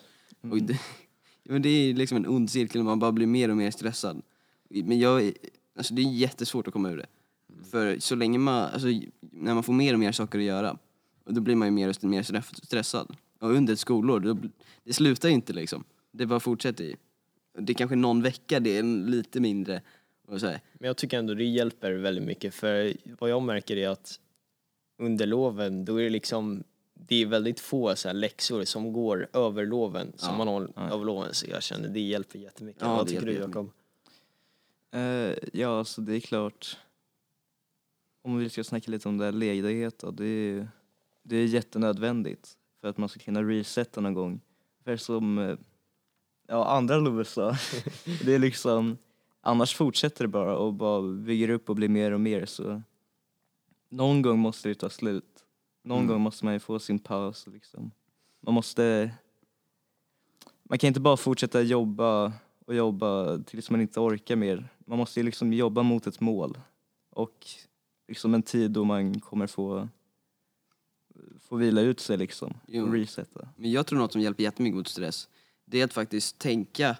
Och 0.51 0.63
det, 0.63 0.81
men 1.43 1.63
det 1.63 1.69
är 1.69 1.95
liksom 1.95 2.17
en 2.17 2.27
ond 2.27 2.51
cirkel, 2.51 2.83
man 2.83 2.99
bara 2.99 3.13
blir 3.13 3.27
mer 3.27 3.49
och 3.49 3.57
mer 3.57 3.71
stressad. 3.71 4.23
Men 4.69 4.99
jag, 4.99 5.33
alltså 5.77 5.95
det 5.95 6.03
är 6.03 6.13
jättesvårt 6.13 6.67
att 6.67 6.73
komma 6.73 6.91
ur 6.91 6.97
det. 6.97 7.07
För 7.71 7.99
så 7.99 8.15
länge 8.15 8.39
man, 8.39 8.63
alltså 8.63 8.87
när 9.21 9.55
man 9.55 9.63
får 9.63 9.73
mer 9.73 9.93
och 9.93 9.99
mer 9.99 10.13
saker 10.13 10.39
att 10.39 10.45
göra, 10.45 10.79
då 11.25 11.41
blir 11.41 11.57
man 11.57 11.69
ju 11.69 11.73
mer 11.73 11.89
och 11.89 12.05
mer 12.05 12.23
stressad. 12.65 13.17
Och 13.39 13.51
under 13.51 13.73
ett 13.73 13.81
skolår, 13.81 14.21
då, 14.21 14.37
det 14.85 14.93
slutar 14.93 15.29
ju 15.29 15.35
inte 15.35 15.53
liksom. 15.53 15.85
Det 16.13 16.27
bara 16.27 16.41
fortsätter 16.41 16.85
ju. 16.85 16.97
Det 17.59 17.73
är 17.73 17.75
kanske 17.75 17.97
någon 17.97 18.23
vecka, 18.23 18.61
det 18.61 18.79
är 18.79 18.83
lite 18.83 19.41
mindre. 19.41 19.83
Och 20.27 20.41
så 20.41 20.47
här. 20.47 20.61
Men 20.75 20.87
jag 20.87 20.97
tycker 20.97 21.19
ändå 21.19 21.35
det 21.35 21.45
hjälper 21.45 21.93
väldigt 21.93 22.25
mycket 22.25 22.55
för 22.55 22.97
vad 23.19 23.31
jag 23.31 23.43
märker 23.43 23.77
är 23.77 23.89
att 23.89 24.21
under 24.99 25.27
loven 25.27 25.85
då 25.85 25.97
är 25.97 26.05
det 26.05 26.11
liksom 26.11 26.65
det 26.95 27.23
är 27.23 27.27
väldigt 27.27 27.61
få 27.61 27.97
så 27.97 28.09
här 28.09 28.15
läxor 28.15 28.65
som 28.65 28.93
går 28.93 29.29
över 29.33 29.67
loven 29.67 30.13
som 30.17 30.29
Ja. 30.31 30.37
man 30.39 30.49
har 30.49 30.69
Ja. 30.77 30.83
över 30.95 31.05
loven 31.05 31.35
så 31.35 31.47
jag 31.51 31.63
känner 31.63 31.89
det 31.89 32.01
hjälper 32.01 32.39
jättemycket. 32.39 32.83
Ja, 32.83 32.97
vad 32.97 33.09
tycker 33.09 33.27
du 33.27 33.33
Jakob? 33.33 33.71
Eh, 34.91 35.35
ja, 35.53 35.79
alltså 35.79 36.01
det 36.01 36.17
är 36.17 36.21
klart. 36.21 36.77
Om 38.23 38.39
vi 38.39 38.51
ska 38.51 38.65
snacka 38.65 38.91
lite 38.91 39.09
om 39.09 39.19
det 39.19 39.25
här 39.25 39.33
ledighet 39.33 39.99
då, 39.99 40.11
det 40.11 40.25
är, 40.27 40.69
det 41.23 41.37
är 41.37 41.47
jättenödvändigt 41.47 42.57
för 42.81 42.89
att 42.89 42.99
man 42.99 43.09
ska 43.09 43.21
kunna 43.21 43.43
resetta 43.43 44.01
någon 44.01 44.15
gång. 44.15 44.41
För 44.85 44.97
som 44.97 45.39
eh, 45.39 45.57
ja, 46.49 46.65
andra 46.77 46.97
Love 46.97 47.25
sa, 47.25 47.51
det 48.25 48.35
är 48.35 48.39
liksom, 48.39 48.99
annars 49.41 49.75
fortsätter 49.77 50.25
det 50.25 50.29
bara 50.29 50.57
och 50.57 50.73
bara 50.75 51.03
bygger 51.03 51.49
upp 51.49 51.71
och 51.71 51.77
blir 51.77 51.89
mer 51.89 52.11
och 52.13 52.21
mer 52.21 52.47
så 52.47 52.83
någon 53.89 54.23
gång 54.23 54.39
måste 54.39 54.69
det 54.69 54.75
ta 54.75 54.91
slut. 54.91 55.45
Någon 55.85 55.99
Mm. 55.99 56.09
gång 56.09 56.21
måste 56.21 56.45
man 56.45 56.55
ju 56.55 56.61
få 56.61 56.79
sin 56.79 56.99
paus 56.99 57.47
liksom. 57.47 57.91
Man 58.41 58.55
måste, 58.55 59.11
man 60.63 60.79
kan 60.79 60.89
inte 60.89 61.01
bara 61.01 61.17
fortsätta 61.17 61.61
jobba 61.63 62.33
och 62.67 62.75
jobba 62.75 63.39
tills 63.39 63.71
man 63.71 63.81
inte 63.81 64.01
orkar 64.01 64.37
mer. 64.37 64.69
Man 64.79 64.99
måste 64.99 65.21
ju 65.21 65.25
liksom 65.25 65.53
jobba 65.53 65.83
mot 65.83 66.07
ett 66.07 66.21
mål 66.21 66.59
och 67.11 67.47
liksom 68.09 68.35
en 68.35 68.43
tid 68.43 68.71
då 68.71 68.85
man 68.85 69.21
kommer 69.21 69.47
få 69.47 69.89
få 71.41 71.57
vila 71.57 71.81
ut 71.81 72.01
sig 72.01 72.17
liksom 72.17 72.55
Jo. 72.67 72.87
och 72.87 72.93
resetta. 72.93 73.49
Men 73.57 73.71
jag 73.73 73.87
tror 73.87 73.99
något 73.99 74.13
som 74.13 74.21
hjälper 74.21 74.43
jättemycket 74.43 74.77
mot 74.77 74.89
stress, 74.89 75.29
det 75.65 75.81
är 75.81 75.85
att 75.85 75.93
faktiskt 75.93 76.39
tänka 76.39 76.97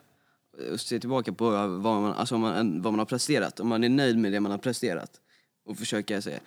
och 0.73 0.81
se 0.81 1.01
tillbaka 1.01 1.33
på 1.33 1.51
vad 1.51 1.83
man, 1.83 2.13
alltså 2.13 2.35
vad 2.35 2.41
man, 2.41 2.83
vad 2.83 2.93
man 2.93 2.99
har 2.99 3.07
presterat. 3.07 3.61
Om 3.61 3.69
man 3.69 3.85
är 3.85 3.89
nöjd 3.89 4.19
med 4.19 4.33
det 4.33 4.41
man 4.41 4.51
har 4.51 4.59
presterat 4.59 5.21
och 5.65 5.77
försöka 5.79 6.23
se, 6.23 6.41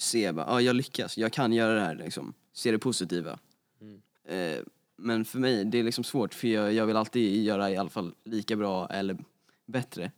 se 0.00 0.32
bara, 0.32 0.46
ja 0.46 0.60
jag 0.60 0.76
lyckas, 0.76 1.18
jag 1.18 1.32
kan 1.32 1.52
göra 1.52 1.74
det 1.74 1.80
här 1.80 1.94
liksom. 1.94 2.34
Se 2.52 2.70
det 2.70 2.78
positiva. 2.78 3.38
Eh, 4.24 4.58
men 4.96 5.24
för 5.24 5.38
mig, 5.38 5.64
det 5.64 5.78
är 5.78 5.82
liksom 5.82 6.04
svårt 6.04 6.34
för 6.34 6.48
jag, 6.48 6.72
jag 6.72 6.86
vill 6.86 6.96
alltid 6.96 7.44
göra 7.44 7.70
i 7.70 7.76
alla 7.76 7.90
fall 7.90 8.14
lika 8.24 8.56
bra 8.56 8.88
eller 8.88 9.18
bättre. 9.66 10.12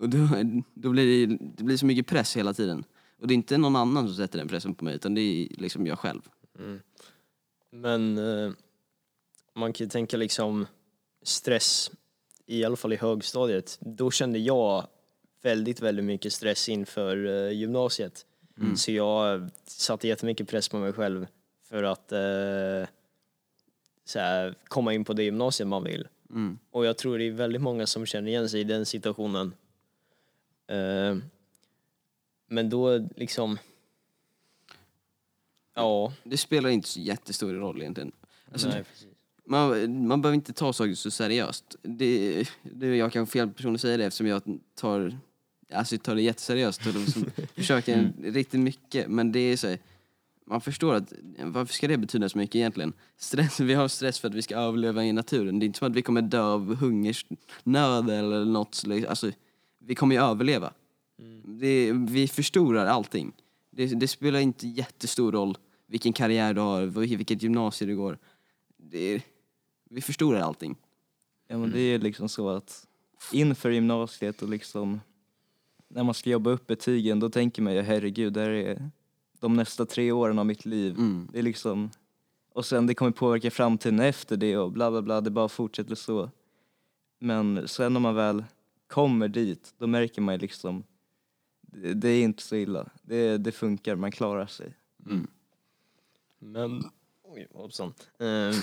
Och 0.00 0.08
då, 0.08 0.28
då 0.74 0.90
blir 0.90 1.26
det, 1.26 1.36
det 1.56 1.64
blir 1.64 1.76
så 1.76 1.86
mycket 1.86 2.06
press 2.06 2.36
hela 2.36 2.54
tiden. 2.54 2.84
Och 3.20 3.26
det 3.26 3.32
är 3.32 3.36
inte 3.36 3.58
någon 3.58 3.76
annan 3.76 4.06
som 4.06 4.16
sätter 4.16 4.38
den 4.38 4.48
pressen 4.48 4.74
på 4.74 4.84
mig 4.84 4.94
utan 4.94 5.14
det 5.14 5.20
är 5.20 5.48
liksom 5.60 5.86
jag 5.86 5.98
själv. 5.98 6.20
Men 7.70 8.18
eh, 8.18 8.52
man 9.54 9.72
kan 9.72 9.84
ju 9.84 9.90
tänka 9.90 10.16
liksom 10.16 10.66
stress, 11.22 11.90
i 12.46 12.64
alla 12.64 12.76
fall 12.76 12.92
i 12.92 12.96
högstadiet. 12.96 13.78
Då 13.80 14.10
kände 14.10 14.38
jag 14.38 14.86
väldigt, 15.42 15.80
väldigt 15.80 16.04
mycket 16.04 16.32
stress 16.32 16.68
inför 16.68 17.26
eh, 17.26 17.52
gymnasiet. 17.52 18.26
Så 18.76 18.92
jag 18.92 19.50
satte 19.64 20.08
jättemycket 20.08 20.48
press 20.48 20.68
på 20.68 20.78
mig 20.78 20.92
själv 20.92 21.26
för 21.62 21.82
att 21.82 22.12
eh, 22.12 22.88
så 24.04 24.18
här, 24.18 24.54
komma 24.64 24.94
in 24.94 25.04
på 25.04 25.12
det 25.12 25.22
gymnasiet 25.22 25.68
man 25.68 25.84
vill. 25.84 26.08
Mm. 26.30 26.58
Och 26.70 26.86
jag 26.86 26.96
tror 26.96 27.18
det 27.18 27.24
är 27.24 27.30
väldigt 27.30 27.62
många 27.62 27.86
som 27.86 28.06
känner 28.06 28.28
igen 28.28 28.48
sig 28.48 28.60
i 28.60 28.64
den 28.64 28.86
situationen. 28.86 29.54
Eh, 30.66 31.16
men 32.46 32.70
då 32.70 33.08
liksom... 33.16 33.58
Ja, 35.74 36.12
Det 36.24 36.36
spelar 36.36 36.70
inte 36.70 36.88
så 36.88 37.00
jättestor 37.00 37.54
roll 37.54 37.80
egentligen. 37.80 38.12
Alltså, 38.52 38.68
nej, 38.68 38.84
man, 39.44 40.06
man 40.06 40.22
behöver 40.22 40.34
inte 40.34 40.52
ta 40.52 40.72
saker 40.72 40.94
så 40.94 41.10
seriöst. 41.10 41.76
Det, 41.82 42.44
det, 42.62 42.96
jag 42.96 43.12
kanske 43.12 43.32
fel 43.32 43.50
person 43.50 43.74
att 43.74 43.80
säga 43.80 43.96
det 43.96 44.04
eftersom 44.04 44.26
jag 44.26 44.42
tar, 44.74 45.18
alltså, 45.72 45.98
tar 45.98 46.14
det 46.14 46.22
jätteseriöst 46.22 46.86
och 46.86 46.94
liksom 46.94 47.24
försöker 47.54 48.12
riktigt 48.22 48.60
mycket. 48.60 49.08
Men 49.10 49.32
det 49.32 49.40
är 49.40 49.56
så 49.56 49.68
här, 49.68 49.78
man 50.46 50.60
förstår 50.60 50.94
att 50.94 51.12
varför 51.42 51.74
ska 51.74 51.88
det 51.88 51.98
betyda 51.98 52.28
så 52.28 52.38
mycket 52.38 52.54
egentligen? 52.56 52.92
Stress, 53.16 53.60
vi 53.60 53.74
har 53.74 53.88
stress 53.88 54.18
för 54.20 54.28
att 54.28 54.34
vi 54.34 54.42
ska 54.42 54.56
överleva 54.56 55.04
i 55.04 55.12
naturen. 55.12 55.58
Det 55.58 55.64
är 55.64 55.66
inte 55.66 55.78
som 55.78 55.88
att 55.90 55.96
vi 55.96 56.02
kommer 56.02 56.22
dö 56.22 56.42
av 56.42 56.74
hungersnöd 56.74 58.10
eller 58.10 58.44
något. 58.44 58.74
så- 58.74 59.08
Alltså, 59.08 59.30
vi 59.78 59.94
kommer 59.94 60.14
ju 60.14 60.22
överleva. 60.22 60.72
Det, 61.44 61.92
vi 61.92 62.28
förstorar 62.28 62.86
allting. 62.86 63.32
Det, 63.70 63.86
det 63.86 64.08
spelar 64.08 64.40
inte 64.40 64.66
jättestor 64.68 65.32
roll 65.32 65.58
vilken 65.86 66.12
karriär 66.12 66.54
du 66.54 66.60
har, 66.60 66.86
vilket 66.86 67.42
gymnasium 67.42 67.88
du 67.90 67.96
går. 67.96 68.18
Det 68.76 69.22
vi 69.90 70.00
förstorar 70.00 70.40
allting. 70.40 70.76
Ja 71.48 71.58
men 71.58 71.70
det 71.70 71.80
är 71.80 71.98
liksom 71.98 72.28
så 72.28 72.48
att 72.48 72.86
inför 73.32 73.70
gymnasiet 73.70 74.42
och 74.42 74.48
liksom 74.48 75.00
när 75.88 76.04
man 76.04 76.14
ska 76.14 76.30
jobba 76.30 76.50
upp 76.50 76.66
betygen 76.66 77.20
då 77.20 77.30
tänker 77.30 77.62
man 77.62 77.74
ju 77.74 77.82
herregud, 77.82 78.32
det 78.32 78.40
här 78.40 78.50
är 78.50 78.90
de 79.40 79.54
nästa 79.54 79.86
tre 79.86 80.12
åren 80.12 80.38
av 80.38 80.46
mitt 80.46 80.64
liv. 80.64 80.94
Mm. 80.98 81.28
Det 81.32 81.38
är 81.38 81.42
liksom, 81.42 81.90
och 82.52 82.66
sen 82.66 82.86
det 82.86 82.94
kommer 82.94 83.12
påverka 83.12 83.50
framtiden 83.50 84.00
efter 84.00 84.36
det 84.36 84.56
och 84.56 84.72
bla 84.72 84.90
bla 84.90 85.02
bla, 85.02 85.20
det 85.20 85.30
bara 85.30 85.48
fortsätter 85.48 85.94
så. 85.94 86.30
Men 87.18 87.68
sen 87.68 87.92
när 87.92 88.00
man 88.00 88.14
väl 88.14 88.44
kommer 88.86 89.28
dit, 89.28 89.74
då 89.78 89.86
märker 89.86 90.22
man 90.22 90.34
ju 90.34 90.38
liksom, 90.38 90.84
det, 91.60 91.94
det 91.94 92.08
är 92.08 92.22
inte 92.22 92.42
så 92.42 92.56
illa. 92.56 92.90
Det, 93.02 93.38
det 93.38 93.52
funkar, 93.52 93.96
man 93.96 94.12
klarar 94.12 94.46
sig. 94.46 94.76
Mm. 95.06 95.26
Men, 96.38 96.84
oj 97.22 97.48
hoppsan. 97.54 97.94
Eh, 98.18 98.26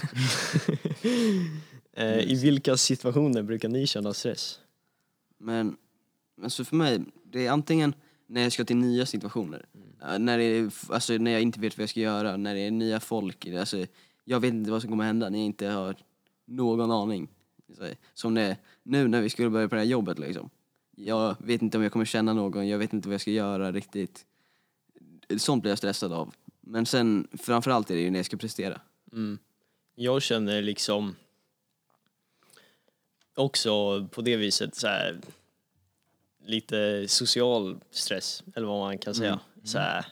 eh, 1.94 2.20
I 2.20 2.40
vilka 2.42 2.78
situationer 2.78 3.44
brukar 3.44 3.70
ni 3.70 3.88
känna 3.88 4.14
stress? 4.14 4.60
Men 5.38 5.78
alltså 6.44 6.64
för 6.66 6.76
mig, 6.76 7.02
det 7.24 7.46
är 7.46 7.52
antingen 7.52 7.94
när 8.28 8.42
jag 8.42 8.52
ska 8.52 8.66
till 8.66 8.78
nya 8.78 9.06
situationer. 9.06 9.66
mm. 9.74 10.26
När, 10.26 10.38
det 10.38 10.44
är, 10.44 10.72
alltså, 10.90 11.14
när 11.14 11.32
jag 11.32 11.42
inte 11.42 11.60
vet 11.60 11.78
vad 11.78 11.84
jag 11.84 11.90
ska 11.90 12.00
göra, 12.00 12.38
när 12.38 12.56
det 12.56 12.60
är 12.60 12.72
nya 12.72 13.00
folk. 13.00 13.48
Alltså, 13.48 13.86
jag 14.24 14.40
vet 14.40 14.54
inte 14.54 14.72
vad 14.72 14.82
som 14.82 14.90
kommer 14.90 15.04
hända 15.04 15.30
när 15.30 15.40
jag 15.40 15.46
inte 15.46 15.68
har 15.68 15.96
någon 16.46 16.92
aning. 16.92 17.28
Alltså, 17.70 17.86
som 18.14 18.34
det, 18.34 18.58
nu 18.84 19.08
när 19.08 19.22
vi 19.22 19.30
skulle 19.30 19.50
börja 19.50 19.70
på 19.70 19.76
det 19.76 19.82
här 19.82 19.88
jobbet 19.88 20.20
liksom. 20.20 20.50
Jag 20.96 21.36
vet 21.40 21.62
inte 21.62 21.78
om 21.78 21.84
jag 21.84 21.92
kommer 21.92 22.06
känna 22.06 22.34
någon, 22.34 22.68
jag 22.68 22.78
vet 22.78 22.94
inte 22.94 23.08
vad 23.08 23.14
jag 23.14 23.22
ska 23.22 23.32
göra 23.32 23.72
riktigt. 23.72 24.26
Sånt 25.38 25.62
blir 25.62 25.72
jag 25.72 25.78
stressad 25.78 26.14
av. 26.14 26.34
Men 26.62 26.86
sen 26.86 27.28
framförallt 27.34 27.92
är 27.92 27.96
det 27.96 28.02
ju 28.02 28.12
när 28.12 28.20
jag 28.20 28.26
ska 28.26 28.38
prestera. 28.38 28.82
Mm. 29.12 29.38
Jag 29.96 30.22
känner 30.22 30.62
liksom 30.62 31.16
också 33.36 34.08
på 34.08 34.22
det 34.22 34.36
viset 34.36 34.76
så 34.76 34.88
här, 34.88 35.20
lite 36.46 37.08
social 37.08 37.78
stress, 37.92 38.44
eller 38.56 38.68
vad 38.68 38.80
man 38.80 38.98
kan 38.98 39.16
säga. 39.16 39.40
Så 39.64 39.78
här, 39.78 40.06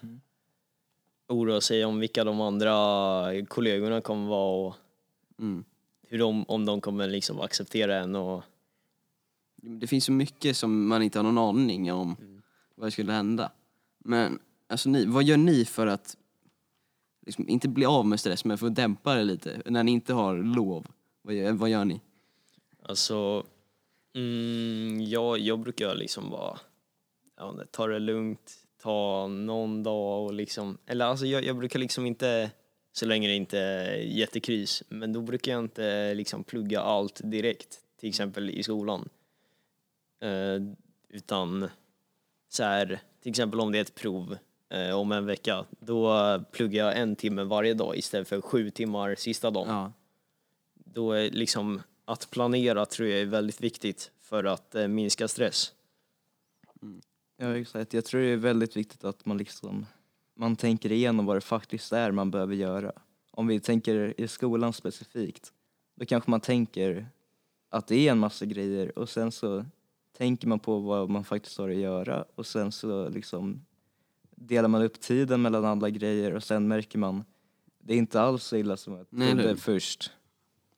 oroa 1.27 1.61
sig 1.61 1.85
om 1.85 1.99
vilka 1.99 2.23
de 2.23 2.41
andra 2.41 3.45
kollegorna 3.47 4.01
kommer 4.01 4.27
vara 4.29 4.67
och 4.67 4.75
Mm. 5.39 5.63
hur 6.07 6.19
de, 6.19 6.45
om 6.47 6.65
de 6.65 6.81
kommer 6.81 7.07
liksom 7.07 7.41
acceptera 7.41 7.97
en 7.99 8.15
och 8.15 8.43
Det 9.55 9.87
finns 9.87 10.05
så 10.05 10.11
mycket 10.11 10.57
som 10.57 10.87
man 10.87 11.03
inte 11.03 11.19
har 11.19 11.23
någon 11.23 11.37
aning 11.37 11.93
om 11.93 12.15
vad 12.75 12.87
det 12.87 12.91
skulle 12.91 13.11
hända. 13.13 13.51
Men 13.99 14.39
alltså 14.67 14.89
ni, 14.89 15.05
vad 15.05 15.23
gör 15.23 15.37
ni 15.37 15.65
för 15.65 15.87
att 15.87 16.17
liksom, 17.25 17.49
inte 17.49 17.67
bli 17.67 17.85
av 17.85 18.05
med 18.05 18.19
stress 18.19 18.45
men 18.45 18.57
för 18.57 18.67
att 18.67 18.75
dämpa 18.75 19.15
det 19.15 19.23
lite 19.23 19.61
när 19.65 19.83
ni 19.83 19.91
inte 19.91 20.13
har 20.13 20.37
lov? 20.37 20.87
Vad 21.21 21.33
gör, 21.35 21.51
vad 21.51 21.69
gör 21.69 21.85
ni? 21.85 22.01
Alltså, 22.83 23.43
mm, 24.15 25.01
jag, 25.01 25.39
jag 25.39 25.59
brukar 25.59 25.95
liksom 25.95 26.29
bara 26.29 26.59
ja, 27.37 27.55
ta 27.71 27.87
det 27.87 27.99
lugnt, 27.99 28.53
ta 28.81 29.27
någon 29.27 29.83
dag 29.83 30.23
och 30.25 30.33
liksom, 30.33 30.77
eller 30.85 31.05
alltså 31.05 31.25
jag, 31.25 31.43
jag 31.43 31.57
brukar 31.57 31.79
liksom 31.79 32.05
inte, 32.05 32.51
så 32.91 33.05
länge 33.05 33.27
det 33.27 33.35
inte 33.35 33.59
är 33.59 33.95
jättekris, 33.97 34.83
men 34.89 35.13
då 35.13 35.21
brukar 35.21 35.51
jag 35.51 35.59
inte 35.63 36.13
liksom 36.13 36.43
plugga 36.43 36.81
allt 36.81 37.21
direkt, 37.23 37.79
till 37.99 38.09
exempel 38.09 38.49
i 38.49 38.63
skolan. 38.63 39.09
Eh, 40.21 40.61
utan 41.09 41.69
så 42.49 42.63
här, 42.63 42.99
till 43.21 43.29
exempel 43.29 43.59
om 43.59 43.71
det 43.71 43.77
är 43.77 43.81
ett 43.81 43.95
prov 43.95 44.37
eh, 44.69 44.99
om 44.99 45.11
en 45.11 45.25
vecka, 45.25 45.65
då 45.79 46.13
pluggar 46.51 46.85
jag 46.85 46.97
en 46.97 47.15
timme 47.15 47.43
varje 47.43 47.73
dag 47.73 47.97
istället 47.97 48.27
för 48.27 48.41
sju 48.41 48.69
timmar 48.69 49.15
sista 49.15 49.51
dagen 49.51 49.67
Ja. 49.69 49.91
då 50.73 51.11
är 51.11 51.29
liksom 51.31 51.81
att 52.11 52.29
planera 52.29 52.85
tror 52.85 53.09
jag 53.09 53.19
är 53.19 53.25
väldigt 53.25 53.61
viktigt 53.61 54.11
för 54.21 54.43
att 54.43 54.75
eh, 54.75 54.87
minska 54.87 55.27
stress. 55.27 55.73
Ja 57.37 57.57
exakt, 57.57 57.93
jag 57.93 58.05
tror 58.05 58.21
det 58.21 58.27
är 58.27 58.37
väldigt 58.37 58.77
viktigt 58.77 59.03
att 59.03 59.25
man 59.25 59.37
liksom 59.37 59.85
man 60.35 60.55
tänker 60.55 60.91
igenom 60.91 61.25
vad 61.25 61.37
det 61.37 61.41
faktiskt 61.41 61.93
är 61.93 62.11
man 62.11 62.31
behöver 62.31 62.55
göra. 62.55 62.91
Om 63.31 63.47
vi 63.47 63.59
tänker 63.59 64.21
i 64.21 64.27
skolan 64.27 64.73
specifikt, 64.73 65.53
då 65.95 66.05
kanske 66.05 66.31
man 66.31 66.41
tänker 66.41 67.07
att 67.69 67.87
det 67.87 68.07
är 68.07 68.11
en 68.11 68.19
massa 68.19 68.45
grejer 68.45 68.99
och 68.99 69.09
sen 69.09 69.31
så 69.31 69.65
tänker 70.17 70.47
man 70.47 70.59
på 70.59 70.79
vad 70.79 71.09
man 71.09 71.23
faktiskt 71.23 71.57
har 71.57 71.69
att 71.69 71.75
göra 71.75 72.25
och 72.35 72.45
sen 72.45 72.71
så 72.71 73.09
liksom 73.09 73.65
delar 74.35 74.69
man 74.69 74.81
upp 74.81 74.99
tiden 74.99 75.41
mellan 75.41 75.65
alla 75.65 75.89
grejer 75.89 76.33
och 76.33 76.43
sen 76.43 76.67
märker 76.67 76.99
man 76.99 77.23
det 77.79 77.93
är 77.93 77.97
inte 77.97 78.21
alls 78.21 78.43
så 78.43 78.55
illa 78.57 78.77
som 78.77 78.93
jag 78.93 79.09
trodde 79.09 79.33
nej. 79.33 79.55
först. 79.55 80.11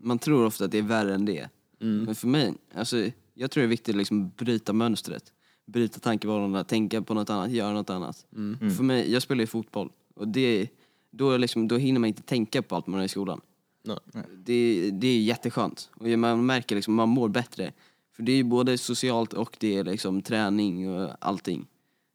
Man 0.04 0.20
tror 0.20 0.46
ofta 0.46 0.66
att 0.66 0.72
det 0.72 0.78
är 0.78 0.82
värre 0.82 1.16
än 1.16 1.26
det. 1.26 1.50
Mm. 1.82 2.04
Men 2.04 2.16
för 2.16 2.28
mig, 2.28 2.54
alltså, 2.74 3.10
jag 3.34 3.52
tror 3.52 3.62
det 3.62 3.66
är 3.66 3.70
viktigt 3.70 3.96
att 3.96 3.98
liksom 3.98 4.30
bryta 4.30 4.74
mönstret. 4.74 5.34
Bryta 5.66 6.00
tankebanorna, 6.00 6.64
tänka 6.64 7.02
på 7.02 7.14
något 7.14 7.30
annat, 7.30 7.52
göra 7.52 7.74
något 7.74 7.90
annat. 7.90 8.26
Mm. 8.36 8.76
För 8.76 8.84
mig, 8.84 9.12
jag 9.12 9.22
spelar 9.22 9.42
ju 9.42 9.48
fotboll 9.48 9.90
och 10.16 10.28
det, 10.28 10.70
då, 11.12 11.38
liksom, 11.38 11.68
då 11.68 11.78
hinner 11.78 12.00
man 12.00 12.08
inte 12.08 12.22
tänka 12.22 12.62
på 12.62 12.76
allt 12.76 12.88
man 12.88 13.00
har 13.00 13.06
i 13.06 13.10
skolan. 13.10 13.42
Nej. 13.84 13.98
Det, 14.38 14.92
det 14.92 15.08
är 15.08 15.22
jätteskönt. 15.22 15.90
Och 15.96 16.08
man 16.08 16.46
märker 16.46 16.76
liksom, 16.76 16.94
man 16.94 17.10
mår 17.10 17.30
bättre. 17.30 17.74
För 18.16 18.24
det 18.24 18.32
är 18.32 18.36
ju 18.36 18.44
både 18.44 18.78
socialt 18.78 19.34
och 19.34 19.58
det 19.60 19.78
är 19.78 19.84
liksom 19.84 20.22
träning 20.22 20.90
och 20.90 21.10
allting. 21.20 21.68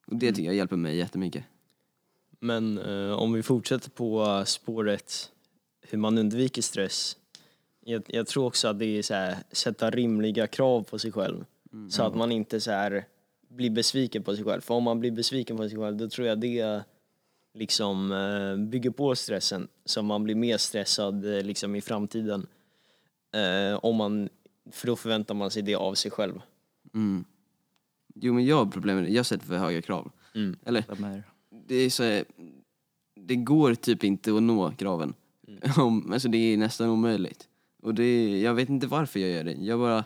Och 0.06 0.16
det 0.16 0.32
tycker 0.32 0.46
jag 0.46 0.54
hjälper 0.54 0.76
mig 0.76 0.96
jättemycket. 0.96 1.44
Men 2.40 2.78
eh, 2.78 3.12
om 3.12 3.32
vi 3.32 3.42
fortsätter 3.42 3.90
på 3.90 4.42
spåret 4.46 5.32
hur 5.80 5.98
man 5.98 6.18
undviker 6.18 6.62
stress. 6.62 7.16
Jag, 7.90 8.02
jag 8.06 8.26
tror 8.26 8.46
också 8.46 8.68
att 8.68 8.78
det 8.78 8.98
är 8.98 9.02
så 9.02 9.14
här, 9.14 9.36
sätta 9.52 9.90
rimliga 9.90 10.46
krav 10.46 10.82
på 10.82 10.98
sig 10.98 11.12
själv. 11.12 11.44
Så 11.90 12.02
att 12.02 12.14
man 12.14 12.32
inte 12.32 12.60
så 12.60 12.70
här 12.70 13.04
blir 13.48 13.70
besviken 13.70 14.22
på 14.22 14.36
sig 14.36 14.44
själv. 14.44 14.60
För 14.60 14.74
om 14.74 14.84
man 14.84 15.00
blir 15.00 15.10
besviken 15.10 15.56
på 15.56 15.68
sig 15.68 15.78
själv 15.78 15.96
då 15.96 16.08
tror 16.08 16.26
jag 16.26 16.40
det 16.40 16.84
liksom 17.54 18.12
eh, 18.12 18.66
bygger 18.66 18.90
på 18.90 19.14
stressen. 19.14 19.68
Så 19.84 20.02
man 20.02 20.24
blir 20.24 20.34
mer 20.34 20.56
stressad 20.56 21.36
eh, 21.36 21.42
liksom 21.44 21.74
i 21.74 21.80
framtiden. 21.80 22.46
Eh, 23.34 23.78
om 23.84 23.96
man, 23.96 24.28
för 24.70 24.86
då 24.86 24.96
förväntar 24.96 25.34
man 25.34 25.50
sig 25.50 25.62
det 25.62 25.74
av 25.74 25.94
sig 25.94 26.10
själv. 26.10 26.40
Mm. 26.94 27.24
Jo 28.14 28.34
men 28.34 28.46
jag 28.46 28.56
har 28.56 28.66
problem 28.66 28.96
med 28.96 29.04
det, 29.04 29.10
jag 29.10 29.26
sätter 29.26 29.46
för 29.46 29.56
höga 29.56 29.82
krav. 29.82 30.10
Mm. 30.34 30.56
Eller 30.64 30.84
De 30.88 31.04
här. 31.04 31.22
det 31.66 31.74
är 31.74 31.90
så 31.90 32.02
här, 32.02 32.24
det 33.14 33.36
går 33.36 33.74
typ 33.74 34.04
inte 34.04 34.36
att 34.36 34.42
nå 34.42 34.70
kraven. 34.70 35.14
Om, 35.76 36.12
alltså 36.12 36.28
det 36.28 36.38
är 36.38 36.56
nästan 36.56 36.88
omöjligt. 36.88 37.47
Och 37.82 37.94
det, 37.94 38.40
jag 38.40 38.54
vet 38.54 38.68
inte 38.68 38.86
varför 38.86 39.20
jag 39.20 39.30
gör 39.30 39.44
det. 39.44 39.52
Jag 39.52 39.78
bara, 39.78 40.04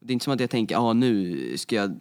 det 0.00 0.10
är 0.10 0.12
inte 0.12 0.24
som 0.24 0.34
att 0.34 0.40
jag 0.40 0.50
tänker, 0.50 0.76
ah, 0.76 0.92
nu 0.92 1.58
ska 1.58 1.76
jag... 1.76 1.98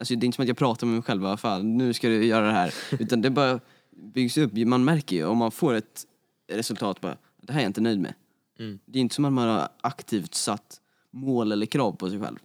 Alltså 0.00 0.14
det 0.14 0.24
är 0.24 0.26
inte 0.26 0.36
som 0.36 0.42
att 0.42 0.48
jag 0.48 0.56
pratar 0.56 0.86
med 0.86 0.94
mig 0.94 1.02
själv, 1.02 1.22
vad 1.22 1.40
fan, 1.40 1.76
nu 1.76 1.92
ska 1.92 2.08
du 2.08 2.24
göra 2.24 2.46
det 2.46 2.52
här. 2.52 2.74
Utan 2.98 3.22
det 3.22 3.30
bara 3.30 3.60
byggs 3.90 4.38
upp. 4.38 4.52
Man 4.52 4.84
märker 4.84 5.16
ju, 5.16 5.24
om 5.24 5.38
man 5.38 5.50
får 5.50 5.74
ett 5.74 6.06
resultat 6.48 7.00
bara, 7.00 7.16
det 7.42 7.52
här 7.52 7.60
är 7.60 7.64
jag 7.64 7.70
inte 7.70 7.80
nöjd 7.80 8.00
med. 8.00 8.14
Mm. 8.58 8.78
Det 8.84 8.98
är 8.98 9.00
inte 9.00 9.14
som 9.14 9.24
att 9.24 9.32
man 9.32 9.48
har 9.48 9.68
aktivt 9.80 10.34
satt 10.34 10.80
mål 11.10 11.52
eller 11.52 11.66
krav 11.66 11.92
på 11.92 12.10
sig 12.10 12.20
själv. 12.20 12.36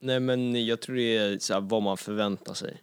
Nej 0.00 0.20
men 0.20 0.66
jag 0.66 0.80
tror 0.80 0.96
det 0.96 1.16
är 1.16 1.38
så 1.38 1.54
här, 1.54 1.60
vad 1.60 1.82
man 1.82 1.96
förväntar 1.96 2.54
sig. 2.54 2.82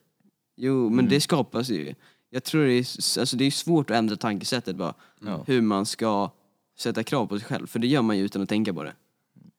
Jo, 0.55 0.89
men 0.89 1.09
det 1.09 1.21
skapas 1.21 1.69
ju. 1.69 1.95
Jag 2.29 2.43
tror 2.43 2.65
det 2.65 2.73
är, 2.73 3.19
alltså 3.19 3.37
det 3.37 3.45
är 3.45 3.51
svårt 3.51 3.89
att 3.89 3.97
ändra 3.97 4.15
tankesättet 4.15 4.75
bara. 4.75 4.93
Ja. 5.19 5.43
Hur 5.47 5.61
man 5.61 5.85
ska 5.85 6.31
sätta 6.75 7.03
krav 7.03 7.27
på 7.27 7.39
sig 7.39 7.47
själv. 7.47 7.67
För 7.67 7.79
det 7.79 7.87
gör 7.87 8.01
man 8.01 8.17
ju 8.17 8.23
utan 8.23 8.41
att 8.41 8.49
tänka 8.49 8.73
på 8.73 8.83
det. 8.83 8.93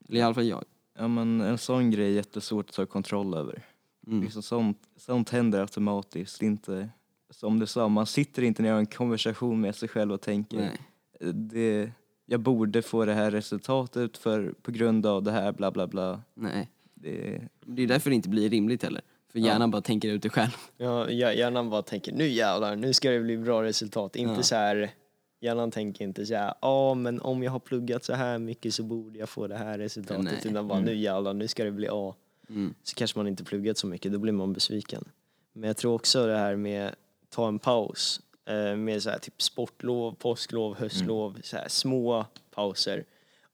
Eller 0.08 0.20
i 0.20 0.22
alla 0.22 0.34
fall 0.34 0.46
jag. 0.48 0.64
Ja 0.98 1.08
men 1.08 1.40
en 1.40 1.58
sån 1.58 1.90
grej 1.90 2.06
är 2.06 2.10
jättesvårt 2.16 2.68
att 2.70 2.74
ta 2.76 2.86
kontroll 2.86 3.34
över. 3.34 3.62
Mm. 4.06 4.22
Liksom 4.22 4.42
sånt, 4.42 4.78
sånt 4.96 5.30
händer 5.30 5.60
automatiskt, 5.60 6.42
inte 6.42 6.88
som 7.30 7.58
du 7.60 7.66
sa, 7.66 7.88
man 7.88 8.06
sitter 8.06 8.42
inte 8.42 8.62
ner 8.62 8.70
och 8.70 8.74
har 8.74 8.80
en 8.80 8.86
konversation 8.86 9.60
med 9.60 9.74
sig 9.74 9.88
själv 9.88 10.12
och 10.12 10.20
tänker 10.20 10.56
Nej. 10.56 11.32
det, 11.32 11.90
jag 12.26 12.40
borde 12.40 12.82
få 12.82 13.04
det 13.04 13.14
här 13.14 13.30
resultatet 13.30 14.16
för, 14.18 14.54
på 14.62 14.70
grund 14.70 15.06
av 15.06 15.22
det 15.22 15.32
här 15.32 15.52
bla 15.52 15.70
bla 15.70 15.86
bla. 15.86 16.20
Nej. 16.34 16.68
Det, 16.94 17.40
Det 17.60 17.82
är 17.82 17.86
därför 17.86 18.10
det 18.10 18.16
inte 18.16 18.28
blir 18.28 18.50
rimligt 18.50 18.82
heller. 18.82 19.02
För 19.32 19.38
hjärnan 19.38 19.70
bara 19.70 19.82
tänker 19.82 20.08
ut 20.08 20.22
det 20.22 20.28
själv. 20.30 20.56
Ja, 20.76 21.06
hj- 21.06 21.34
hjärnan 21.34 21.70
bara 21.70 21.82
tänker 21.82 22.12
nu 22.12 22.28
jävlar, 22.28 22.76
nu 22.76 22.92
ska 22.92 23.10
det 23.10 23.20
bli 23.20 23.36
bra 23.38 23.62
resultat. 23.62 24.16
Inte 24.16 24.34
Ja. 24.34 24.42
så 24.42 24.54
här, 24.54 24.90
hjärnan 25.44 25.70
tänker 25.70 26.04
inte 26.04 26.26
så 26.26 26.34
här, 26.34 26.54
ja 26.60 26.94
men 26.94 27.20
om 27.20 27.42
jag 27.42 27.50
har 27.50 27.58
pluggat 27.58 28.04
så 28.04 28.14
här 28.14 28.38
mycket 28.38 28.74
så 28.74 28.82
borde 28.82 29.18
jag 29.18 29.28
få 29.28 29.46
det 29.46 29.56
här 29.56 29.78
resultatet. 29.78 30.24
Nej. 30.24 30.40
Utan 30.44 30.68
bara 30.68 30.80
nu 30.80 30.94
jävlar, 30.94 31.34
nu 31.34 31.48
ska 31.48 31.64
det 31.64 31.70
bli 31.70 31.88
A. 31.90 32.14
Mm. 32.48 32.74
Så 32.82 32.94
kanske 32.94 33.18
man 33.18 33.26
inte 33.26 33.44
pluggat 33.44 33.78
så 33.78 33.86
mycket, 33.86 34.12
då 34.12 34.18
blir 34.18 34.32
man 34.32 34.52
besviken. 34.52 35.04
Men 35.52 35.66
jag 35.66 35.76
tror 35.76 35.94
också 35.94 36.26
det 36.26 36.38
här 36.38 36.56
med 36.56 36.94
ta 37.30 37.48
en 37.48 37.58
paus. 37.58 38.20
Eh, 38.46 38.76
med 38.76 39.02
så 39.02 39.10
här 39.10 39.18
typ 39.18 39.42
sportlov, 39.42 40.14
påsklov, 40.14 40.76
höstlov, 40.76 41.38
så 41.42 41.56
här 41.56 41.68
små 41.68 42.26
pauser. 42.50 43.04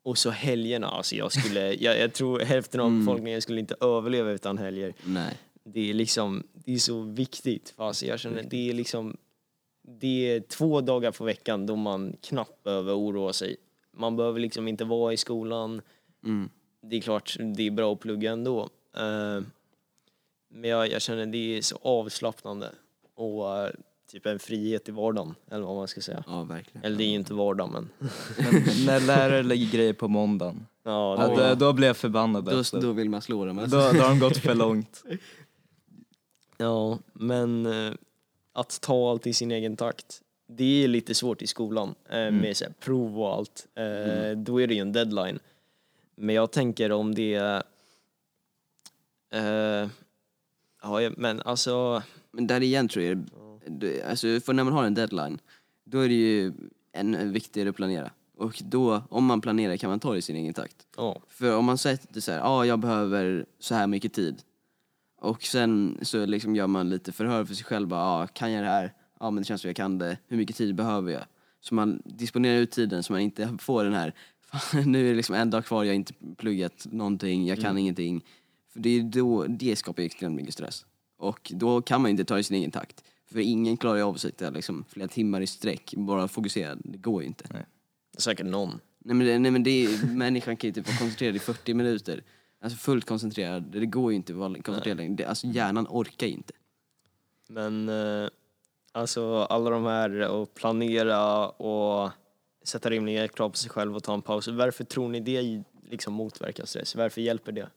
Och 0.03 0.19
så 0.19 0.31
helgerna, 0.31 0.87
alltså 0.87 1.17
jag 1.17 1.33
skulle, 1.33 1.73
jag, 1.81 1.99
jag 1.99 2.13
tror 2.13 2.41
hälften 2.41 2.81
av 2.81 2.99
befolkningen 2.99 3.43
skulle 3.43 3.61
inte 3.61 3.75
överleva 3.81 4.31
utan 4.31 4.59
helger 4.59 4.95
Nej. 5.05 5.35
det 5.65 5.91
är 5.91 5.95
liksom, 5.95 6.43
det 6.53 6.75
är 6.75 6.79
så 6.79 7.01
viktigt. 7.01 7.71
För 7.77 7.89
alltså 7.89 8.07
jag 8.07 8.21
känner, 8.21 8.43
det 8.43 8.71
är 8.71 8.75
liksom, 8.75 9.17
det 9.83 10.35
är 10.35 10.41
två 10.41 10.81
dagar 10.81 11.13
på 11.13 11.25
veckan 11.25 11.67
då 11.67 11.77
man 11.77 12.17
knappt 12.23 12.63
behöver 12.63 12.99
oroa 12.99 13.33
sig. 13.33 13.57
Man 13.93 14.17
behöver 14.17 14.41
liksom 14.41 14.69
inte 14.69 14.85
vara 14.85 15.13
i 15.13 15.17
skolan. 15.17 15.83
Mm. 16.25 16.51
Det 16.83 16.97
är 16.97 17.01
klart, 17.01 17.37
det 17.57 17.67
är 17.67 17.71
bra 17.71 17.93
att 17.93 18.01
plugga 18.01 18.33
ändå. 18.33 18.69
Eh, 18.97 19.43
men 20.49 20.71
jag, 20.71 20.91
jag 20.91 21.03
känner 21.03 21.27
det 21.27 21.59
är 21.59 21.63
så 21.63 21.79
avslappnande 21.83 22.71
och 23.15 23.59
eh, 23.59 23.71
typ 24.13 24.27
en 24.27 24.39
frihet 24.39 24.89
i 24.89 24.93
vardagen, 24.93 25.35
eller 25.51 25.67
vad 25.67 25.77
man 25.77 25.89
ska 25.89 26.01
säga. 26.01 26.25
Ja, 26.27 26.43
verkligen. 26.43 26.85
Eller 26.85 26.97
det 26.97 27.05
är 27.05 27.09
ju 27.09 27.15
inte 27.15 27.35
vardag 27.35 27.71
men. 27.73 27.89
men 28.37 28.87
när 28.87 29.01
lärare 29.01 29.43
lägger 29.43 29.71
grejer 29.71 29.93
på 29.93 30.09
måndagen, 30.09 30.67
Ja, 30.83 31.33
det, 31.37 31.49
då, 31.49 31.55
då 31.55 31.73
blir 31.73 31.87
jag 31.87 31.97
förbannad. 31.97 32.45
Då, 32.45 32.81
då 32.81 32.93
vill 32.93 33.11
man 33.11 33.23
slå 33.23 33.45
dem. 33.45 33.59
Alltså. 33.59 33.77
Då, 33.77 33.93
då 33.93 33.99
har 33.99 34.09
de 34.09 34.19
gått 34.19 34.37
för 34.37 34.55
långt. 34.55 35.05
ja 36.57 36.99
men 37.13 37.67
eh, 37.67 37.93
att 38.53 38.81
ta 38.81 39.11
allt 39.11 39.27
i 39.27 39.33
sin 39.33 39.51
egen 39.51 39.77
takt. 39.77 40.23
Det 40.49 40.85
är 40.85 40.89
lite 40.89 41.15
svårt 41.15 41.43
i 41.43 41.47
skolan 41.47 41.95
eh, 42.09 42.31
med 42.31 42.57
så 42.57 42.65
här, 42.65 42.73
prov 42.81 43.21
och 43.21 43.35
allt. 43.35 43.67
Eh, 43.75 44.37
Då 44.39 44.61
är 44.61 44.67
det 44.67 44.75
ju 44.75 44.81
en 44.81 44.93
deadline. 44.93 45.39
Men 46.15 46.35
jag 46.35 46.51
tänker 46.51 46.93
om 46.93 47.15
det 47.15 47.35
är... 47.35 47.63
Eh, 49.33 49.89
ja, 50.83 51.11
men 51.17 51.41
alltså... 51.43 52.03
Men 52.31 52.47
där 52.47 52.61
igen 52.63 52.89
tror 52.89 53.05
jag, 53.05 53.25
det- 53.67 54.03
alltså, 54.03 54.41
för 54.41 54.53
när 54.53 54.65
man 54.65 54.73
har 54.73 54.85
en 54.85 54.95
deadline, 54.95 55.39
då 55.85 55.99
är 56.01 56.09
det 56.09 56.15
ju 56.15 56.53
än 56.93 57.33
viktigare 57.33 57.69
att 57.71 57.77
planera. 57.77 58.11
Och 58.37 58.63
då, 58.65 59.03
om 59.11 59.25
man 59.25 59.41
planerar 59.41 59.77
kan 59.77 59.91
man 59.91 60.01
ta 60.01 60.13
det 60.13 60.19
i 60.19 60.23
sin 60.23 60.37
egen 60.37 60.55
takt. 60.55 60.87
Ja, 60.97 61.21
För 61.29 61.57
om 61.57 61.65
man 61.65 61.79
sätter 61.79 62.21
så 62.21 62.33
här, 62.33 62.39
ja 62.39 62.45
ah, 62.49 62.65
jag 62.65 62.79
behöver 62.79 63.47
så 63.59 63.75
här 63.75 63.87
mycket 63.87 64.13
tid. 64.13 64.43
Och 65.21 65.43
sen 65.43 65.99
så 66.03 66.27
liksom 66.27 66.57
gör 66.57 66.67
man 66.67 66.91
lite 66.91 67.13
förhör 67.13 67.45
för 67.45 67.55
sig 67.55 67.65
själv, 67.65 67.89
bara, 67.89 68.01
ah, 68.01 68.27
kan 68.27 68.53
jag 68.53 68.65
det 68.65 68.69
här? 68.69 68.93
Ja 69.21 69.31
men 69.31 69.43
det 69.43 69.47
känns 69.47 69.61
som 69.61 69.69
jag 69.69 69.77
kan 69.77 69.99
det. 69.99 70.19
Hur 70.29 70.37
mycket 70.37 70.57
tid 70.57 70.75
behöver 70.75 71.13
jag? 71.13 71.25
Så 71.61 71.75
man 71.75 72.03
disponerar 72.05 72.59
ut 72.59 72.71
tiden 72.71 73.03
så 73.03 73.13
man 73.13 73.21
inte 73.21 73.57
får 73.61 73.85
den 73.85 73.93
här, 73.93 74.15
fan, 74.41 74.93
nu 74.93 75.07
är 75.07 75.11
det 75.11 75.17
liksom 75.17 75.35
en 75.35 75.51
dag 75.51 75.65
kvar, 75.65 75.85
jag 75.85 75.91
har 75.91 75.95
inte 75.95 76.15
pluggat 76.37 76.87
någonting, 76.91 77.47
jag 77.47 77.61
kan 77.61 77.79
ingenting. 77.79 78.25
För 78.73 78.81
det 78.81 78.99
är 78.99 79.03
då, 79.03 79.47
det 79.47 79.77
skapar 79.77 80.03
ju 80.03 80.07
extremt 80.07 80.37
mycket 80.37 80.55
stress. 80.55 80.87
Och 81.17 81.53
då 81.55 81.83
kan 81.83 82.03
man 82.03 82.11
inte 82.11 82.25
ta 82.25 82.39
i 82.39 82.43
sin 82.43 82.57
egen 82.57 82.71
takt. 82.71 83.05
För 83.33 83.41
ingen 83.41 83.77
klarar 83.77 83.97
ju 83.97 84.03
av 84.03 84.15
sitta 84.15 84.51
liksom 84.51 84.85
flera 84.89 85.09
timmar 85.09 85.41
i 85.41 85.47
sträck, 85.47 85.95
bara 85.97 86.29
fokuserad. 86.29 86.81
Det 86.85 86.99
går 86.99 87.23
ju 87.23 87.29
inte. 87.29 87.45
säkert 88.19 88.47
någon. 88.47 88.81
Nej 88.99 89.15
men, 89.17 89.27
det, 89.27 89.39
nej, 89.39 89.51
men 89.51 89.63
det 89.63 89.85
är, 89.85 90.07
människan 90.07 90.57
kan 90.57 90.69
ju 90.69 90.75
typ 90.75 90.87
vara 90.87 90.97
koncentrerad 90.97 91.37
i 91.37 91.39
40 91.39 91.75
minuter. 91.75 92.23
Alltså 92.61 92.79
fullt 92.79 93.05
koncentrerad, 93.05 93.63
det 93.63 93.87
går 93.87 94.13
ju 94.13 94.17
inte 94.17 94.33
att 94.33 94.39
vara 94.39 94.63
koncentrerad 94.63 94.97
längre. 94.97 95.15
Det, 95.15 95.25
alltså 95.25 95.47
hjärnan 95.47 95.87
orkar 95.91 96.27
ju 96.27 96.33
inte. 96.33 96.53
Men 97.49 97.89
eh, 97.89 98.29
alltså 98.93 99.43
alla 99.43 99.71
de 99.71 99.85
här 99.85 100.43
att 100.43 100.55
planera 100.55 101.49
och 101.49 102.11
sätta 102.63 102.91
rimliga 102.91 103.29
krav 103.29 103.51
på 103.51 103.57
sig 103.57 103.71
själv 103.71 103.97
och 103.97 104.03
ta 104.03 104.15
en 104.15 104.23
paus. 104.23 104.49
Varför 104.49 104.85
tror 104.85 105.09
ni 105.09 105.21
det 105.21 105.63
liksom 105.91 106.15
motverkar 106.15 106.65
stress? 106.65 106.95
Varför 106.95 107.21
hjälper 107.21 107.53
det? 107.53 107.69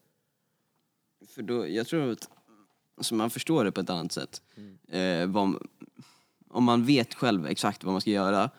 För 1.27 1.41
då, 1.41 1.67
jag 1.67 1.87
tror 1.87 2.11
att 2.11 2.29
alltså 2.97 3.15
man 3.15 3.29
förstår 3.29 3.65
det 3.65 3.71
på 3.71 3.81
ett 3.81 3.89
annat 3.89 4.11
sätt. 4.11 4.41
Eh, 4.87 5.27
vad, 5.27 5.67
om 6.49 6.63
man 6.63 6.85
vet 6.85 7.13
själv 7.13 7.47
exakt 7.47 7.83
vad 7.83 7.91
man 7.91 8.01
ska 8.01 8.09
göra 8.09 8.49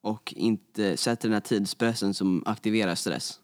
och 0.00 0.34
inte 0.36 0.96
sätter 0.96 1.28
den 1.28 1.32
här 1.32 1.40
tidspressen 1.40 2.14
som 2.14 2.42
aktiverar 2.46 2.94
stress. 2.94 3.40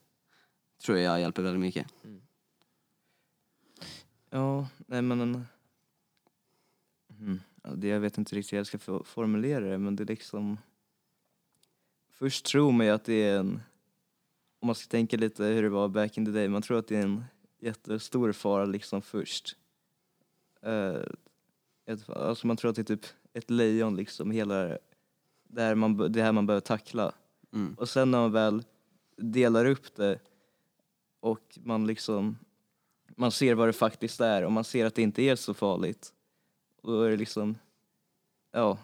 Tror 0.82 0.98
jag 0.98 1.20
hjälper 1.20 1.42
väldigt 1.42 1.60
mycket. 1.60 1.86
Ja, 4.34 4.68
nej 4.86 5.02
men... 5.02 5.20
En... 5.20 5.46
Mm. 7.20 7.40
Ja, 7.62 7.70
det, 7.70 7.88
jag 7.88 8.00
vet 8.00 8.18
inte 8.18 8.36
riktigt 8.36 8.52
hur 8.52 8.56
jag 8.56 8.66
ska 8.66 8.78
formulera 9.04 9.64
det, 9.64 9.78
men 9.78 9.96
det 9.96 10.04
är 10.04 10.06
liksom... 10.06 10.58
Först 12.10 12.46
tror 12.46 12.72
man 12.72 12.86
ju 12.86 12.92
att 12.92 13.04
det 13.04 13.28
är 13.28 13.38
en... 13.38 13.62
Om 14.60 14.66
man 14.66 14.74
ska 14.74 14.90
tänka 14.90 15.16
lite 15.16 15.44
hur 15.44 15.62
det 15.62 15.68
var 15.68 15.88
back 15.88 16.18
in 16.18 16.24
the 16.24 16.30
day, 16.30 16.48
man 16.48 16.62
tror 16.62 16.78
att 16.78 16.88
det 16.88 16.96
är 16.96 17.02
en 17.02 17.24
jättestor 17.58 18.32
fara 18.32 18.64
liksom 18.64 19.02
först. 19.02 19.56
Uh, 20.66 21.04
ett, 21.86 22.08
alltså 22.08 22.46
man 22.46 22.56
tror 22.56 22.70
att 22.70 22.76
det 22.76 22.82
är 22.82 22.96
typ 22.96 23.06
ett 23.32 23.50
lejon 23.50 23.96
liksom, 23.96 24.30
hela 24.30 24.78
det 25.42 25.62
här 25.62 25.74
man, 25.74 26.12
det 26.12 26.22
här 26.22 26.32
man 26.32 26.46
behöver 26.46 26.60
tackla. 26.60 27.12
Mm. 27.52 27.74
Och 27.74 27.88
sen 27.88 28.10
när 28.10 28.18
man 28.18 28.32
väl 28.32 28.64
delar 29.16 29.64
upp 29.66 29.96
det 29.96 30.18
och 31.20 31.58
man 31.62 31.86
liksom 31.86 32.36
man 33.16 33.30
ser 33.32 33.54
vad 33.54 33.68
det 33.68 33.72
faktiskt 33.72 34.20
är 34.20 34.42
och 34.44 34.52
man 34.52 34.64
ser 34.64 34.86
att 34.86 34.94
det 34.94 35.02
inte 35.02 35.22
är 35.22 35.36
så 35.36 35.54
farligt. 35.54 36.12
Och 36.82 36.92
då 36.92 37.02
är 37.02 37.10
det 37.10 37.16
liksom, 37.16 37.54
ja, 38.52 38.78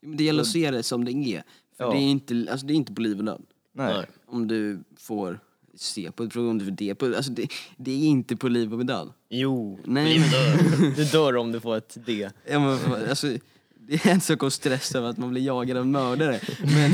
Men 0.00 0.16
Det 0.16 0.24
gäller 0.24 0.40
att 0.42 0.48
se 0.48 0.70
det 0.70 0.82
som 0.82 1.04
det 1.04 1.12
är. 1.12 1.42
För 1.76 1.84
Ja. 1.84 1.90
det, 1.90 1.96
är 1.98 2.10
inte, 2.10 2.46
alltså 2.50 2.66
det 2.66 2.72
är 2.72 2.76
inte 2.76 2.92
på 2.94 3.00
liv 3.00 3.18
och 3.18 3.24
död. 3.24 3.42
nej. 3.72 4.06
Om 4.26 4.48
du 4.48 4.78
får 4.96 5.40
se 5.74 6.10
på 6.10 6.22
ett 6.22 6.32
program, 6.32 6.50
om 6.50 6.58
du 6.58 6.64
får 6.64 6.72
det 6.72 6.94
på, 6.94 7.06
alltså 7.06 7.30
det, 7.32 7.48
det 7.76 7.90
är 7.90 8.06
inte 8.08 8.36
på 8.36 8.48
liv 8.48 8.74
och 8.74 8.86
död. 8.86 9.12
Jo, 9.28 9.78
Nej, 9.84 10.18
du 10.18 10.28
dör. 10.30 10.90
Du 10.96 11.04
dör 11.04 11.36
om 11.36 11.52
du 11.52 11.60
får 11.60 11.76
ett 11.76 11.96
D. 12.06 12.30
Ja, 12.50 12.58
men, 12.60 12.94
alltså, 13.08 13.26
det 13.80 14.06
är 14.06 14.10
en 14.12 14.20
sak 14.20 14.42
att 14.42 14.52
stressa 14.52 14.98
över 14.98 15.08
att 15.08 15.18
man 15.18 15.30
blir 15.30 15.42
jagad 15.42 15.76
av 15.76 15.86
mördare, 15.86 16.40
men 16.62 16.90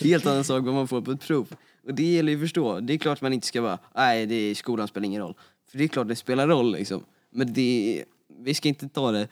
helt 0.00 0.26
annan 0.26 0.44
sak 0.44 0.64
vad 0.64 0.74
man 0.74 0.88
får 0.88 1.02
på 1.02 1.10
ett 1.10 1.20
prov. 1.20 1.48
Och 1.86 1.94
det 1.94 2.04
gäller 2.12 2.32
ju 2.32 2.38
att 2.38 2.42
förstå. 2.42 2.80
Det 2.80 2.92
är 2.94 2.98
klart 2.98 3.20
man 3.20 3.32
inte 3.32 3.46
ska 3.46 3.62
bara, 3.62 3.78
nej 3.94 4.26
det 4.26 4.34
är, 4.34 4.54
skolan 4.54 4.88
spelar 4.88 5.06
ingen 5.06 5.22
roll. 5.22 5.34
För 5.68 5.78
det 5.78 5.84
är 5.84 5.88
klart 5.88 6.08
det 6.08 6.16
spelar 6.16 6.48
roll 6.48 6.72
liksom. 6.72 7.04
Men 7.30 7.52
det, 7.52 8.04
vi 8.38 8.54
ska 8.54 8.68
inte 8.68 8.88
ta 8.88 9.12
det 9.12 9.28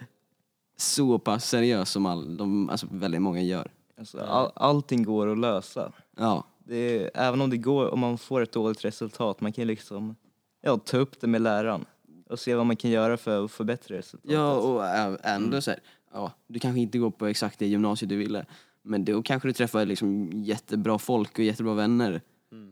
så 0.77 1.19
pass 1.19 1.49
seriöst 1.49 1.93
som 1.93 2.07
all, 2.07 2.37
de, 2.37 2.71
alltså, 2.71 2.87
väldigt 2.91 3.23
många 3.23 3.43
gör. 3.43 3.71
Alltså, 3.99 4.21
all, 4.21 4.51
allting 4.55 5.03
går 5.03 5.33
att 5.33 5.39
lösa. 5.39 5.93
Ja, 6.17 6.45
är, 6.69 7.11
även 7.15 7.41
om 7.41 7.51
det 7.51 7.57
går, 7.57 7.91
om 7.91 8.01
man 8.01 8.19
får 8.19 8.41
ett 8.41 8.53
dåligt 8.53 8.85
resultat, 8.85 9.41
man 9.41 9.53
kan 9.53 9.67
liksom 9.67 10.17
ja, 10.63 10.79
ta 10.79 10.97
upp 10.97 11.21
det 11.21 11.27
med 11.27 11.43
läraren 11.43 11.85
och 12.31 12.39
se 12.39 12.55
vad 12.55 12.67
man 12.67 12.77
kan 12.77 12.91
göra 12.91 13.17
för 13.17 13.45
att 13.45 13.51
förbättra 13.51 13.97
resultatet. 13.97 14.33
ja 14.33 14.55
och 14.55 14.85
ändå 15.27 15.61
så 15.61 15.71
här, 15.71 15.81
ja, 16.13 16.33
du 16.47 16.59
kanske 16.59 16.81
inte 16.81 16.99
går 16.99 17.11
på 17.11 17.27
exakt 17.27 17.59
det 17.59 17.67
gymnasiet 17.67 18.09
du 18.09 18.17
ville. 18.17 18.47
Men 18.83 19.05
då 19.05 19.23
kanske 19.23 19.49
du 19.49 19.53
träffar 19.53 19.87
liksom 19.87 20.31
jättebra 20.33 20.99
folk 20.99 21.39
och 21.39 21.45
jättebra 21.45 21.75
vänner 21.75 22.21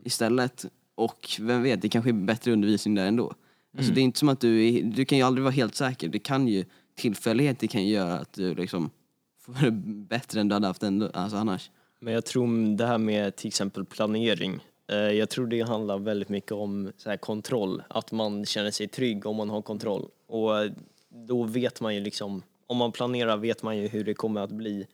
istället. 0.05 0.64
Och 0.94 1.29
vem 1.40 1.62
vet, 1.62 1.83
det 1.83 1.88
kanske 1.88 2.11
är 2.11 2.12
bättre 2.12 2.53
undervisning 2.53 2.94
där 2.94 3.07
ändå. 3.07 3.35
Alltså 3.76 3.92
det 3.92 4.00
är 4.00 4.02
inte 4.02 4.18
som 4.18 4.28
att 4.28 4.40
du, 4.40 4.68
är, 4.68 4.82
du 4.82 5.04
kan 5.04 5.18
ju 5.18 5.24
aldrig 5.24 5.42
vara 5.42 5.52
helt 5.52 5.74
säker. 5.74 6.08
Det 6.08 6.18
kan 6.18 6.48
ju, 6.48 6.64
tillfälligheter 6.94 7.66
kan 7.66 7.85
ju 7.85 7.92
göra 7.94 8.18
att 8.18 8.32
du 8.32 8.54
liksom 8.54 8.90
få 9.40 9.52
det 9.52 9.70
bättre 10.08 10.40
än 10.40 10.48
du 10.48 10.54
hade 10.54 10.66
haft 10.66 10.82
ändå, 10.82 11.11
alltså 11.14 11.37
annars. 11.37 11.70
Men 12.00 12.14
jag 12.14 12.24
tror 12.24 12.76
det 12.76 12.87
här 12.87 12.98
med 12.98 13.37
till 13.37 13.48
exempel 13.48 13.85
planering, 13.85 14.61
eh, 14.90 14.96
jag 14.96 15.30
tror 15.30 15.46
det 15.46 15.61
handlar 15.62 15.98
väldigt 15.98 16.28
mycket 16.28 16.52
om 16.52 16.92
så 16.96 17.11
här 17.11 17.16
kontroll, 17.16 17.82
att 17.88 18.12
man 18.12 18.44
känner 18.46 18.70
sig 18.70 18.88
trygg 18.88 19.26
om 19.26 19.37
man 19.37 19.50
har 19.50 19.62
kontroll. 19.62 20.08
Och 20.26 20.62
eh, 20.62 20.72
då 21.08 21.42
vet 21.42 21.80
man 21.80 21.94
ju 21.94 22.00
liksom, 22.00 22.42
om 22.66 22.76
man 22.76 22.92
planerar 22.92 23.37
vet 23.37 23.62
man 23.62 23.78
ju 23.78 23.88
hur 23.88 24.04
det 24.04 24.14
kommer 24.14 24.40
att 24.40 24.50
bli. 24.52 24.87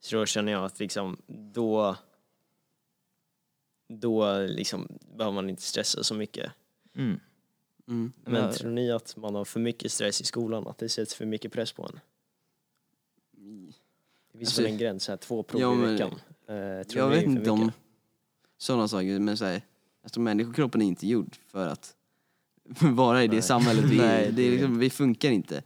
Så 0.00 0.16
då 0.16 0.26
känner 0.26 0.52
jag 0.52 0.64
att 0.64 0.80
liksom, 0.80 1.16
då, 1.26 1.96
då 3.88 4.38
liksom 4.38 4.88
behöver 5.16 5.34
man 5.34 5.50
inte 5.50 5.62
stressa 5.62 6.02
så 6.02 6.14
mycket. 6.14 6.52
Mm. 6.96 7.20
Mm. 7.88 8.12
Men 8.24 8.34
Ja. 8.42 8.52
tror 8.52 8.70
ni 8.70 8.90
att 8.92 9.16
man 9.16 9.34
har 9.34 9.44
för 9.44 9.60
mycket 9.60 9.92
stress 9.92 10.20
i 10.20 10.24
skolan, 10.24 10.66
att 10.68 10.78
det 10.78 10.88
sätts 10.88 11.14
för 11.14 11.26
mycket 11.26 11.52
press 11.52 11.72
på 11.72 11.82
en? 11.82 12.00
Det 14.32 14.38
finns 14.38 14.48
Alltså, 14.48 14.62
väl 14.62 14.70
en 14.70 14.78
gräns 14.78 15.08
här, 15.08 15.16
två 15.16 15.42
prov 15.42 15.60
ja, 15.60 15.74
i 15.74 15.92
veckan. 15.92 16.10
Eh, 16.46 16.86
tror 16.86 17.02
Jag 17.04 17.08
vet 17.10 17.24
inte 17.24 17.50
om 17.50 17.72
sådana 18.58 18.88
saker, 18.88 19.18
men 19.18 19.36
så 19.36 19.44
här, 19.44 19.62
alltså 20.02 20.20
människokroppen 20.20 20.82
är 20.82 20.86
inte 20.86 21.06
gjord 21.06 21.36
för 21.46 21.66
att 21.68 21.94
vara 22.80 23.24
i 23.24 23.26
det 23.26 23.32
Nej. 23.32 23.42
samhället 23.42 23.84
vi 23.84 23.96
Nej, 23.98 24.26
är. 24.26 24.32
Det 24.32 24.42
är 24.42 24.50
liksom, 24.50 24.78
vi 24.78 24.90
funkar 24.90 25.30
inte. 25.30 25.62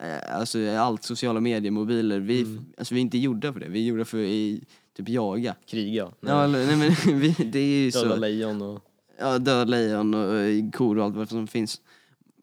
Eh, 0.00 0.36
Alltså 0.38 0.68
allt 0.70 1.02
sociala 1.02 1.40
medier, 1.40 1.70
mobiler, 1.72 2.20
vi, 2.20 2.42
Mm. 2.42 2.64
alltså, 2.78 2.94
vi 2.94 3.00
är 3.00 3.02
inte 3.02 3.18
gjorda 3.18 3.52
för 3.52 3.60
det. 3.60 3.68
Vi 3.68 3.80
är 3.80 3.84
gjorda 3.84 4.04
för 4.04 4.18
att 4.24 4.60
typ 4.96 5.08
jaga. 5.08 5.54
Kriga? 5.66 6.12
Ja, 6.20 6.44
eller, 6.44 6.66
nej, 6.66 6.76
men, 7.06 7.18
vi, 7.20 7.28
det 7.44 7.58
är 7.58 7.84
ju 7.84 7.92
så. 7.92 8.16
lejon 8.16 8.62
och... 8.62 8.82
Ja, 9.18 9.38
döda 9.38 9.64
lejon 9.64 10.14
och 10.14 10.34
eh, 10.34 10.70
kor 10.70 10.98
och 10.98 11.04
allt 11.04 11.16
vad 11.16 11.28
som 11.28 11.46
finns. 11.46 11.80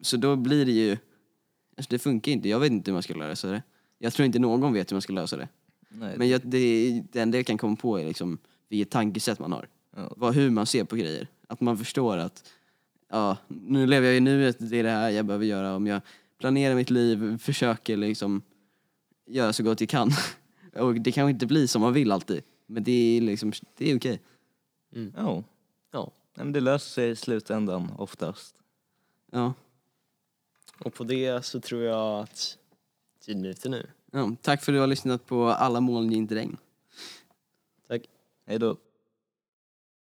Så 0.02 0.16
då 0.16 0.36
blir 0.36 0.66
det 0.66 0.72
ju, 0.72 0.90
alltså 1.76 1.90
det 1.90 1.98
funkar 1.98 2.32
inte. 2.32 2.48
Jag 2.48 2.60
vet 2.60 2.72
inte 2.72 2.90
hur 2.90 2.94
man 2.94 3.02
ska 3.02 3.14
lösa 3.14 3.50
det. 3.50 3.62
Jag 3.98 4.12
tror 4.12 4.26
inte 4.26 4.38
någon 4.38 4.72
vet 4.72 4.90
hur 4.90 4.94
man 4.94 5.02
ska 5.02 5.12
lösa 5.12 5.36
det. 5.36 5.48
Nej, 5.88 6.14
Men 6.18 6.28
jag, 6.28 6.40
det, 6.44 7.02
det 7.12 7.20
enda 7.20 7.38
jag 7.38 7.46
kan 7.46 7.58
komma 7.58 7.76
på 7.76 8.00
är 8.00 8.04
liksom 8.04 8.38
vilket 8.68 8.90
tankesätt 8.90 9.38
man 9.38 9.52
har. 9.52 9.68
Ja. 9.96 10.14
Vad, 10.16 10.34
hur 10.34 10.50
man 10.50 10.66
ser 10.66 10.84
på 10.84 10.96
grejer. 10.96 11.28
Att 11.46 11.60
man 11.60 11.78
förstår 11.78 12.16
att 12.18 12.52
ja, 13.10 13.36
nu 13.48 13.86
lever 13.86 14.06
jag 14.06 14.16
i 14.16 14.20
nuet, 14.20 14.56
det 14.58 14.78
är 14.78 14.82
det 14.82 14.90
här 14.90 15.10
jag 15.10 15.26
behöver 15.26 15.46
göra. 15.46 15.76
Om 15.76 15.86
jag 15.86 16.00
planerar 16.38 16.74
mitt 16.74 16.90
liv, 16.90 17.38
försöker 17.38 17.96
liksom 17.96 18.42
göra 19.26 19.52
så 19.52 19.62
gott 19.62 19.80
jag 19.80 19.90
kan. 19.90 20.10
Och 20.76 20.94
det 20.94 21.12
kanske 21.12 21.30
inte 21.30 21.46
blir 21.46 21.66
som 21.66 21.82
man 21.82 21.92
vill 21.92 22.12
alltid. 22.12 22.42
Men 22.66 22.84
det 22.84 23.16
är 23.16 23.20
liksom, 23.20 23.52
det 23.76 23.90
är 23.90 23.96
okej. 23.96 24.20
Ja. 25.16 25.44
Ja. 25.92 26.12
Nej, 26.34 26.44
men 26.44 26.52
det 26.52 26.60
löser 26.60 26.90
sig 26.90 27.10
i 27.10 27.16
slutändan 27.16 27.92
oftast. 27.98 28.54
Ja. 29.32 29.54
Och 30.78 30.94
på 30.94 31.04
det 31.04 31.44
så 31.44 31.60
tror 31.60 31.82
jag 31.82 32.20
att 32.22 32.58
tiden 33.20 33.44
är 33.44 33.48
ute 33.48 33.68
nu. 33.68 33.90
Ja, 34.10 34.36
tack 34.42 34.62
för 34.62 34.72
att 34.72 34.76
du 34.76 34.80
har 34.80 34.86
lyssnat 34.86 35.26
på 35.26 35.48
Alla 35.48 35.80
moln 35.80 36.12
inte 36.12 36.34
regn. 36.34 36.56
Tack. 37.88 38.02
Hej 38.46 38.58
då. 38.58 38.76